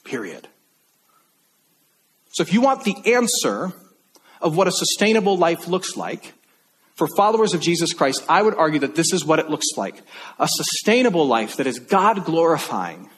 Period. 0.04 0.48
So 2.36 2.42
if 2.42 2.52
you 2.52 2.60
want 2.60 2.84
the 2.84 3.14
answer 3.14 3.72
of 4.42 4.58
what 4.58 4.68
a 4.68 4.70
sustainable 4.70 5.38
life 5.38 5.68
looks 5.68 5.96
like, 5.96 6.34
for 6.94 7.08
followers 7.16 7.54
of 7.54 7.62
Jesus 7.62 7.94
Christ, 7.94 8.22
I 8.28 8.42
would 8.42 8.54
argue 8.54 8.80
that 8.80 8.94
this 8.94 9.14
is 9.14 9.24
what 9.24 9.38
it 9.38 9.48
looks 9.48 9.68
like. 9.78 10.02
A 10.38 10.46
sustainable 10.46 11.26
life 11.26 11.56
that 11.56 11.66
is 11.66 11.78
God 11.78 12.26
glorifying, 12.26 13.08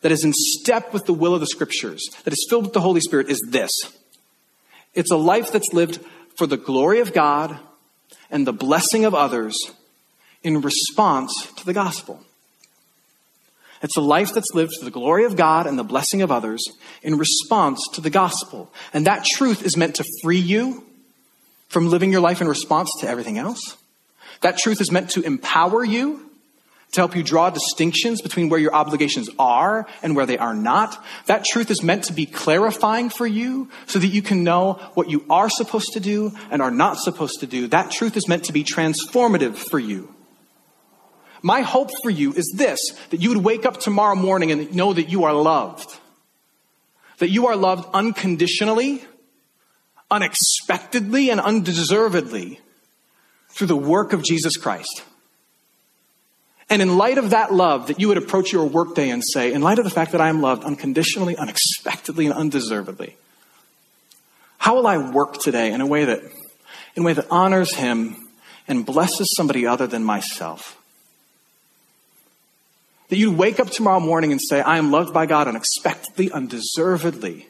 that 0.00 0.10
is 0.10 0.24
in 0.24 0.32
step 0.32 0.92
with 0.92 1.06
the 1.06 1.14
will 1.14 1.32
of 1.32 1.38
the 1.38 1.46
scriptures, 1.46 2.02
that 2.24 2.32
is 2.32 2.44
filled 2.50 2.64
with 2.64 2.72
the 2.72 2.80
Holy 2.80 3.00
Spirit 3.00 3.30
is 3.30 3.40
this. 3.48 3.70
It's 4.94 5.12
a 5.12 5.16
life 5.16 5.52
that's 5.52 5.72
lived 5.72 6.00
for 6.36 6.48
the 6.48 6.56
glory 6.56 6.98
of 6.98 7.12
God 7.12 7.60
and 8.32 8.48
the 8.48 8.52
blessing 8.52 9.04
of 9.04 9.14
others 9.14 9.56
in 10.42 10.60
response 10.60 11.52
to 11.58 11.64
the 11.64 11.72
gospel. 11.72 12.20
It's 13.82 13.96
a 13.96 14.00
life 14.00 14.34
that's 14.34 14.54
lived 14.54 14.72
to 14.78 14.84
the 14.84 14.90
glory 14.90 15.24
of 15.24 15.36
God 15.36 15.66
and 15.66 15.78
the 15.78 15.84
blessing 15.84 16.22
of 16.22 16.30
others 16.32 16.64
in 17.02 17.18
response 17.18 17.86
to 17.94 18.00
the 18.00 18.10
gospel. 18.10 18.72
And 18.92 19.06
that 19.06 19.24
truth 19.24 19.64
is 19.64 19.76
meant 19.76 19.96
to 19.96 20.04
free 20.22 20.38
you 20.38 20.84
from 21.68 21.88
living 21.88 22.12
your 22.12 22.20
life 22.20 22.40
in 22.40 22.48
response 22.48 22.90
to 23.00 23.08
everything 23.08 23.38
else. 23.38 23.76
That 24.40 24.58
truth 24.58 24.80
is 24.80 24.92
meant 24.92 25.10
to 25.10 25.22
empower 25.22 25.84
you 25.84 26.26
to 26.92 27.00
help 27.00 27.16
you 27.16 27.22
draw 27.22 27.50
distinctions 27.50 28.22
between 28.22 28.48
where 28.48 28.60
your 28.60 28.74
obligations 28.74 29.28
are 29.38 29.86
and 30.02 30.16
where 30.16 30.26
they 30.26 30.38
are 30.38 30.54
not. 30.54 31.04
That 31.26 31.44
truth 31.44 31.70
is 31.70 31.82
meant 31.82 32.04
to 32.04 32.12
be 32.12 32.26
clarifying 32.26 33.10
for 33.10 33.26
you 33.26 33.68
so 33.86 33.98
that 33.98 34.06
you 34.06 34.22
can 34.22 34.44
know 34.44 34.74
what 34.94 35.10
you 35.10 35.24
are 35.28 35.50
supposed 35.50 35.92
to 35.94 36.00
do 36.00 36.32
and 36.50 36.62
are 36.62 36.70
not 36.70 36.98
supposed 36.98 37.40
to 37.40 37.46
do. 37.46 37.66
That 37.66 37.90
truth 37.90 38.16
is 38.16 38.28
meant 38.28 38.44
to 38.44 38.52
be 38.52 38.64
transformative 38.64 39.56
for 39.56 39.78
you. 39.78 40.14
My 41.42 41.60
hope 41.60 41.90
for 42.02 42.10
you 42.10 42.32
is 42.32 42.52
this 42.56 42.80
that 43.10 43.22
you 43.22 43.30
would 43.30 43.44
wake 43.44 43.66
up 43.66 43.78
tomorrow 43.78 44.14
morning 44.14 44.50
and 44.50 44.74
know 44.74 44.92
that 44.92 45.08
you 45.08 45.24
are 45.24 45.34
loved. 45.34 45.88
That 47.18 47.30
you 47.30 47.46
are 47.46 47.56
loved 47.56 47.88
unconditionally, 47.94 49.02
unexpectedly, 50.10 51.30
and 51.30 51.40
undeservedly 51.40 52.60
through 53.50 53.68
the 53.68 53.76
work 53.76 54.12
of 54.12 54.22
Jesus 54.22 54.56
Christ. 54.56 55.02
And 56.68 56.82
in 56.82 56.98
light 56.98 57.16
of 57.16 57.30
that 57.30 57.54
love, 57.54 57.86
that 57.86 58.00
you 58.00 58.08
would 58.08 58.18
approach 58.18 58.52
your 58.52 58.66
workday 58.66 59.10
and 59.10 59.22
say, 59.24 59.52
in 59.52 59.62
light 59.62 59.78
of 59.78 59.84
the 59.84 59.90
fact 59.90 60.12
that 60.12 60.20
I 60.20 60.28
am 60.28 60.42
loved 60.42 60.64
unconditionally, 60.64 61.36
unexpectedly, 61.36 62.26
and 62.26 62.34
undeservedly, 62.34 63.16
how 64.58 64.74
will 64.74 64.86
I 64.86 64.98
work 64.98 65.38
today 65.38 65.72
in 65.72 65.80
a 65.80 65.86
way 65.86 66.06
that, 66.06 66.22
in 66.96 67.02
a 67.02 67.06
way 67.06 67.12
that 67.12 67.26
honors 67.30 67.74
Him 67.74 68.16
and 68.66 68.84
blesses 68.84 69.32
somebody 69.36 69.64
other 69.64 69.86
than 69.86 70.02
myself? 70.02 70.75
That 73.08 73.16
you'd 73.16 73.36
wake 73.36 73.60
up 73.60 73.70
tomorrow 73.70 74.00
morning 74.00 74.32
and 74.32 74.40
say, 74.40 74.60
I 74.60 74.78
am 74.78 74.90
loved 74.90 75.14
by 75.14 75.26
God 75.26 75.46
unexpectedly, 75.46 76.30
undeservedly. 76.30 77.46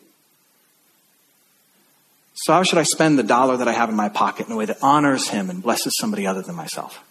So 2.34 2.52
how 2.52 2.62
should 2.62 2.78
I 2.78 2.82
spend 2.82 3.18
the 3.18 3.22
dollar 3.22 3.56
that 3.56 3.66
I 3.66 3.72
have 3.72 3.88
in 3.88 3.96
my 3.96 4.10
pocket 4.10 4.46
in 4.46 4.52
a 4.52 4.56
way 4.56 4.66
that 4.66 4.78
honors 4.82 5.28
Him 5.28 5.48
and 5.48 5.62
blesses 5.62 5.96
somebody 5.98 6.26
other 6.26 6.42
than 6.42 6.54
myself? 6.54 7.02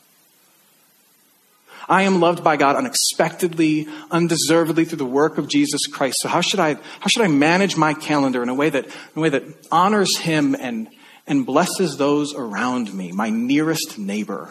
I 1.87 2.03
am 2.03 2.19
loved 2.19 2.43
by 2.43 2.57
God 2.57 2.75
unexpectedly, 2.75 3.87
undeservedly 4.11 4.85
through 4.85 4.97
the 4.97 5.05
work 5.05 5.37
of 5.37 5.47
Jesus 5.47 5.87
Christ. 5.87 6.19
So 6.19 6.27
how 6.27 6.41
should 6.41 6.59
I, 6.59 6.75
how 6.99 7.07
should 7.07 7.23
I 7.23 7.27
manage 7.27 7.77
my 7.77 7.93
calendar 7.93 8.41
in 8.43 8.49
a 8.49 8.55
way 8.55 8.69
that, 8.69 8.85
in 8.85 8.91
a 9.15 9.19
way 9.19 9.29
that 9.29 9.43
honors 9.71 10.17
Him 10.17 10.55
and, 10.59 10.87
and 11.27 11.45
blesses 11.45 11.97
those 11.97 12.33
around 12.33 12.93
me, 12.93 13.11
my 13.11 13.29
nearest 13.29 13.97
neighbor? 13.97 14.49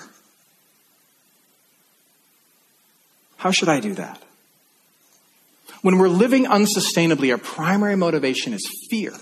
How 3.45 3.51
should 3.51 3.69
I 3.69 3.79
do 3.79 3.93
that? 3.97 4.23
When 5.83 5.99
we're 5.99 6.09
living 6.09 6.47
unsustainably, 6.47 7.31
our 7.31 7.37
primary 7.37 7.95
motivation 7.95 8.55
is 8.55 8.67
fear. 8.89 9.13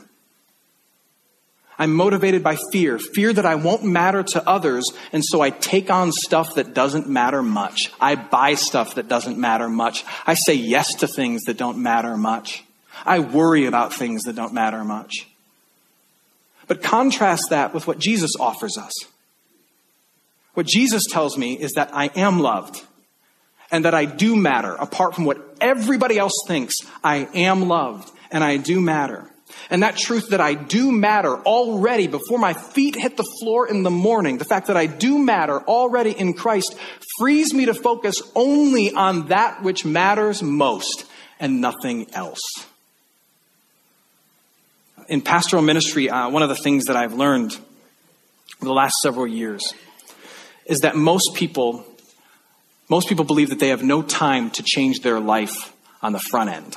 I'm 1.77 1.93
motivated 1.93 2.45
by 2.45 2.57
fear, 2.71 3.01
fear 3.01 3.33
that 3.33 3.45
I 3.45 3.57
won't 3.57 3.83
matter 3.83 4.23
to 4.23 4.49
others, 4.49 4.85
and 5.13 5.25
so 5.25 5.41
I 5.41 5.51
take 5.51 5.91
on 5.91 6.13
stuff 6.13 6.55
that 6.55 6.73
doesn't 6.73 7.09
matter 7.09 7.43
much. 7.43 7.91
I 8.01 8.15
buy 8.15 8.55
stuff 8.55 8.95
that 8.95 9.09
doesn't 9.09 9.39
matter 9.39 9.69
much. 9.69 10.05
I 10.25 10.35
say 10.35 10.55
yes 10.55 10.95
to 11.01 11.09
things 11.09 11.43
that 11.47 11.57
don't 11.57 11.79
matter 11.79 12.17
much. 12.17 12.63
I 13.05 13.19
worry 13.19 13.67
about 13.67 13.93
things 13.93 14.23
that 14.23 14.37
don't 14.37 14.55
matter 14.55 14.85
much. 14.85 15.27
But 16.69 16.81
contrast 16.81 17.47
that 17.51 17.75
with 17.75 17.89
what 17.89 17.99
Jesus 17.99 18.31
offers 18.39 18.79
us. 18.79 18.93
What 20.55 20.67
Jesus 20.67 21.03
tells 21.11 21.37
me 21.37 21.55
is 21.55 21.73
that 21.73 21.91
I 21.93 22.07
am 22.15 22.39
loved 22.39 22.85
and 23.73 23.87
that 23.87 23.95
I 23.95 24.05
do 24.05 24.37
matter 24.37 24.75
apart 24.75 25.17
from 25.17 25.25
what 25.25 25.39
everybody 25.61 26.19
else 26.19 26.45
thinks. 26.47 26.77
I 27.03 27.29
am 27.35 27.67
loved 27.67 28.09
and 28.31 28.45
I 28.45 28.59
do 28.59 28.81
matter. 28.81 29.29
And 29.71 29.83
that 29.83 29.97
truth 29.97 30.29
that 30.31 30.41
I 30.41 30.55
do 30.55 30.93
matter 30.93 31.35
already 31.35 32.07
before 32.07 32.39
my 32.39 32.53
feet 32.53 32.95
hit 32.95 33.17
the 33.17 33.27
floor 33.41 33.67
in 33.67 33.83
the 33.83 33.91
morning, 33.91 34.39
the 34.39 34.45
fact 34.45 34.69
that 34.69 34.77
I 34.77 34.87
do 34.87 35.19
matter 35.19 35.59
already 35.61 36.11
in 36.11 36.35
Christ 36.35 36.77
frees 37.19 37.53
me 37.53 37.67
to 37.67 37.75
focus 37.75 38.23
only 38.35 38.93
on 38.93 39.29
that 39.29 39.63
which 39.63 39.85
matters 39.85 40.43
most 40.43 41.07
and 41.41 41.61
nothing 41.61 42.07
else. 42.15 42.41
In 45.09 45.21
pastoral 45.21 45.63
ministry, 45.63 46.09
uh, 46.09 46.31
one 46.31 46.43
of 46.43 46.49
the 46.49 46.57
things 46.57 46.85
that 46.85 46.97
I've 46.97 47.15
learned 47.15 47.53
over 47.53 48.67
the 48.67 48.73
last 48.73 48.97
several 49.03 49.27
years 49.27 49.75
is 50.67 50.81
that 50.81 50.97
most 50.97 51.35
people, 51.35 51.85
most 52.93 53.09
people 53.09 53.25
believe 53.25 53.49
that 53.49 53.59
they 53.59 53.69
have 53.69 53.83
no 53.83 54.03
time 54.03 54.51
to 54.51 54.63
change 54.63 55.01
their 55.01 55.19
life 55.19 55.73
on 56.03 56.13
the 56.13 56.19
front 56.19 56.51
end. 56.51 56.77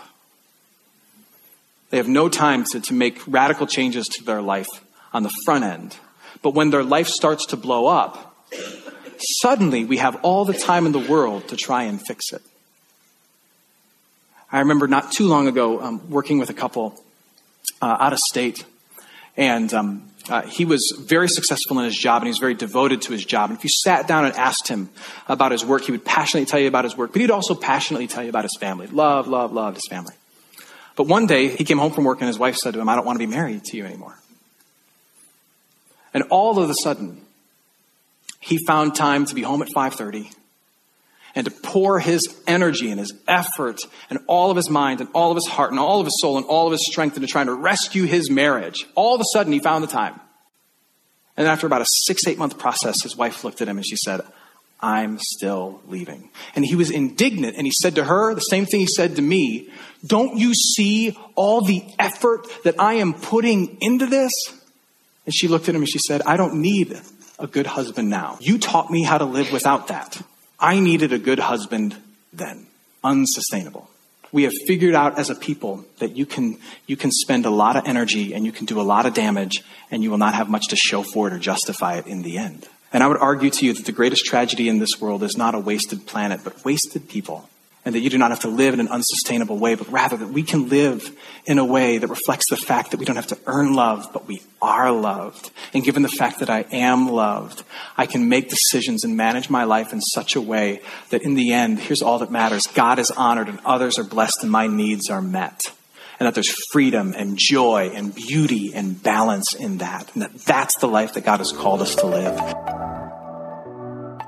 They 1.90 1.98
have 1.98 2.08
no 2.08 2.30
time 2.30 2.64
to, 2.72 2.80
to 2.80 2.94
make 2.94 3.20
radical 3.28 3.68
changes 3.68 4.08
to 4.08 4.24
their 4.24 4.42
life 4.42 4.70
on 5.12 5.24
the 5.24 5.32
front 5.44 5.66
end. 5.66 5.98
But 6.42 6.54
when 6.54 6.70
their 6.70 6.86
life 6.86 7.10
starts 7.10 7.48
to 7.48 7.58
blow 7.58 7.88
up, 7.88 8.34
suddenly 9.42 9.84
we 9.84 9.98
have 9.98 10.16
all 10.24 10.46
the 10.46 10.54
time 10.54 10.86
in 10.86 10.94
the 10.94 11.00
world 11.00 11.50
to 11.50 11.58
try 11.58 11.84
and 11.84 12.00
fix 12.02 12.32
it. 12.32 12.42
I 14.50 14.60
remember 14.60 14.88
not 14.88 15.12
too 15.12 15.28
long 15.28 15.50
ago 15.50 15.82
um, 15.82 16.10
working 16.10 16.40
with 16.40 16.50
a 16.50 16.54
couple 16.54 16.96
uh, 17.82 17.98
out 18.00 18.14
of 18.14 18.20
state, 18.20 18.64
and 19.36 19.74
um, 19.74 20.10
uh, 20.30 20.42
he 20.44 20.66
was 20.66 20.82
very 21.08 21.30
successful 21.30 21.78
in 21.80 21.86
his 21.86 21.96
job 21.96 22.22
and 22.22 22.28
he 22.28 22.32
was 22.32 22.40
very 22.40 22.56
devoted 22.56 23.02
to 23.04 23.12
his 23.12 23.24
job. 23.24 23.50
And 23.50 23.58
if 23.60 23.64
you 23.64 23.70
sat 23.70 24.08
down 24.08 24.26
and 24.26 24.36
asked 24.36 24.68
him 24.68 24.90
about 25.28 25.52
his 25.52 25.64
work, 25.64 25.84
he 25.84 25.92
would 25.92 26.04
passionately 26.04 26.46
tell 26.46 26.60
you 26.60 26.68
about 26.68 26.84
his 26.84 26.98
work, 26.98 27.12
but 27.12 27.22
he'd 27.22 27.32
also 27.32 27.54
passionately 27.54 28.08
tell 28.08 28.24
you 28.24 28.30
about 28.30 28.44
his 28.44 28.58
family. 28.60 28.88
Love, 28.88 29.28
love, 29.28 29.54
loved 29.54 29.78
his 29.78 29.88
family. 29.90 30.16
But 30.96 31.08
one 31.08 31.28
day 31.28 31.50
he 31.50 31.64
came 31.64 31.78
home 31.78 31.92
from 31.92 32.06
work 32.06 32.22
and 32.22 32.28
his 32.28 32.40
wife 32.40 32.56
said 32.56 32.74
to 32.74 32.80
him, 32.80 32.90
I 32.90 32.96
don't 32.96 33.06
want 33.06 33.20
to 33.20 33.26
be 33.26 33.32
married 33.32 33.64
to 33.66 33.78
you 33.78 33.86
anymore. 33.86 34.18
And 36.14 36.24
all 36.30 36.58
of 36.58 36.70
a 36.70 36.74
sudden, 36.82 37.22
he 38.40 38.58
found 38.66 38.96
time 38.96 39.26
to 39.26 39.36
be 39.36 39.42
home 39.42 39.62
at 39.62 39.68
5:30 39.76 40.32
and 41.36 41.46
to 41.46 41.52
pour 41.52 42.00
his 42.00 42.42
energy 42.48 42.90
and 42.90 43.00
his 43.00 43.14
effort 43.28 43.80
and 44.10 44.20
all 44.28 44.50
of 44.50 44.58
his 44.58 44.70
mind 44.70 45.02
and 45.02 45.10
all 45.14 45.32
of 45.32 45.36
his 45.36 45.48
heart 45.48 45.72
and 45.72 45.80
all 45.80 46.00
of 46.00 46.06
his 46.06 46.20
soul 46.22 46.38
and 46.38 46.46
all 46.46 46.68
of 46.68 46.72
his 46.72 46.86
strength 46.88 47.18
into 47.18 47.28
trying 47.28 47.48
to 47.48 47.54
rescue 47.54 48.06
his 48.06 48.30
marriage. 48.30 48.88
All 48.96 49.16
of 49.16 49.22
a 49.22 49.26
sudden, 49.34 49.52
he 49.52 49.60
found 49.60 49.84
the 49.84 49.88
time. 49.88 50.20
And 51.38 51.48
after 51.48 51.68
about 51.68 51.82
a 51.82 51.86
six, 51.86 52.26
eight 52.28 52.38
month 52.38 52.58
process, 52.58 53.04
his 53.04 53.18
wife 53.18 53.44
looked 53.44 53.62
at 53.62 53.68
him 53.68 53.78
and 53.78 53.86
she 53.86 53.98
said, 53.98 54.22
I'm 54.80 55.20
still 55.20 55.82
leaving. 55.88 56.30
And 56.56 56.66
he 56.66 56.76
was 56.76 56.90
indignant 56.90 57.58
and 57.58 57.66
he 57.66 57.72
said 57.72 57.96
to 57.96 58.06
her 58.06 58.34
the 58.34 58.42
same 58.42 58.66
thing 58.66 58.80
he 58.80 58.88
said 58.88 59.18
to 59.18 59.22
me 59.22 59.70
Don't 60.06 60.38
you 60.38 60.54
see 60.54 61.18
all 61.36 61.62
the 61.62 61.84
effort 62.00 62.48
that 62.64 62.80
I 62.80 62.96
am 62.96 63.14
putting 63.14 63.78
into 63.82 64.06
this? 64.06 64.32
And 65.26 65.36
she 65.36 65.48
looked 65.48 65.68
at 65.68 65.76
him 65.76 65.82
and 65.82 65.90
she 65.90 66.00
said, 66.00 66.22
I 66.26 66.38
don't 66.38 66.62
need 66.62 66.98
a 67.40 67.48
good 67.48 67.66
husband 67.66 68.10
now. 68.10 68.38
You 68.40 68.58
taught 68.58 68.90
me 68.90 69.04
how 69.04 69.18
to 69.18 69.26
live 69.26 69.52
without 69.52 69.88
that. 69.88 70.22
I 70.60 70.80
needed 70.80 71.14
a 71.14 71.20
good 71.20 71.40
husband 71.40 71.96
then. 72.32 72.68
Unsustainable. 73.04 73.90
We 74.32 74.44
have 74.44 74.54
figured 74.68 74.96
out 74.96 75.18
as 75.18 75.30
a 75.30 75.36
people 75.36 75.86
that 76.00 76.18
you 76.18 76.26
can, 76.26 76.58
you 76.88 76.98
can 76.98 77.12
spend 77.12 77.46
a 77.46 77.50
lot 77.50 77.78
of 77.78 77.88
energy 77.88 78.34
and 78.34 78.46
you 78.46 78.52
can 78.52 78.66
do 78.66 78.82
a 78.82 78.84
lot 78.84 79.06
of 79.06 79.14
damage 79.14 79.64
and 79.92 80.04
you 80.04 80.12
will 80.12 80.18
not 80.18 80.34
have 80.34 80.50
much 80.50 80.68
to 80.70 80.76
show 80.76 81.04
for 81.04 81.28
it 81.28 81.34
or 81.34 81.40
justify 81.40 81.98
it 81.98 82.08
in 82.08 82.22
the 82.22 82.38
end. 82.38 82.68
And 82.92 83.04
I 83.04 83.08
would 83.08 83.18
argue 83.18 83.50
to 83.50 83.66
you 83.66 83.74
that 83.74 83.86
the 83.86 83.92
greatest 83.92 84.26
tragedy 84.26 84.68
in 84.68 84.80
this 84.80 85.00
world 85.00 85.24
is 85.24 85.38
not 85.38 85.56
a 85.56 85.60
wasted 85.60 86.06
planet, 86.06 86.42
but 86.44 86.66
wasted 86.66 87.08
people. 87.08 87.50
And 87.86 87.94
that 87.94 88.00
you 88.00 88.10
do 88.10 88.18
not 88.18 88.32
have 88.32 88.40
to 88.40 88.48
live 88.48 88.74
in 88.74 88.80
an 88.80 88.88
unsustainable 88.88 89.60
way, 89.60 89.76
but 89.76 89.92
rather 89.92 90.18
that 90.18 90.30
we 90.30 90.42
can 90.42 90.70
live 90.70 91.16
in 91.46 91.60
a 91.60 91.66
way 91.66 92.00
that 92.00 92.08
reflects 92.08 92.50
the 92.50 92.58
fact 92.58 92.92
that 92.92 92.98
we 92.98 93.06
don't 93.06 93.16
have 93.16 93.28
to 93.28 93.38
earn 93.46 93.76
love, 93.76 94.10
but 94.12 94.28
we 94.28 94.42
are 94.60 94.92
loved. 94.92 95.52
And 95.72 95.84
given 95.84 96.02
the 96.02 96.10
fact 96.10 96.40
that 96.40 96.50
I 96.50 96.66
am 96.72 97.08
loved, 97.08 97.62
I 97.96 98.08
can 98.08 98.28
make 98.28 98.50
decisions 98.50 99.04
and 99.04 99.16
manage 99.16 99.52
my 99.52 99.66
life 99.66 99.94
in 99.94 100.02
such 100.02 100.36
a 100.36 100.42
way 100.42 100.82
that 101.12 101.22
in 101.22 101.36
the 101.36 101.54
end, 101.54 101.80
here's 101.80 102.02
all 102.02 102.18
that 102.20 102.32
matters 102.32 102.66
God 102.66 102.98
is 102.98 103.12
honored 103.12 103.50
and 103.50 103.60
others 103.64 104.00
are 104.00 104.04
blessed 104.04 104.40
and 104.42 104.52
my 104.52 104.66
needs 104.66 105.12
are 105.12 105.22
met 105.22 105.62
and 106.20 106.28
that 106.28 106.34
there's 106.34 106.54
freedom 106.72 107.14
and 107.16 107.38
joy 107.38 107.92
and 107.94 108.14
beauty 108.16 108.72
and 108.74 109.02
balance 109.02 109.54
in 109.54 109.80
that, 109.80 110.14
and 110.14 110.24
that 110.24 110.34
that's 110.46 110.76
the 110.78 110.88
life 110.88 111.14
that 111.14 111.26
God 111.26 111.40
has 111.40 111.52
called 111.52 111.82
us 111.82 111.96
to 111.96 112.06
live. 112.06 112.38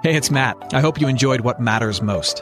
Hey, 0.04 0.16
it's 0.16 0.30
Matt. 0.30 0.74
I 0.74 0.82
hope 0.82 1.02
you 1.02 1.08
enjoyed 1.08 1.42
what 1.42 1.60
matters 1.60 2.02
most. 2.02 2.42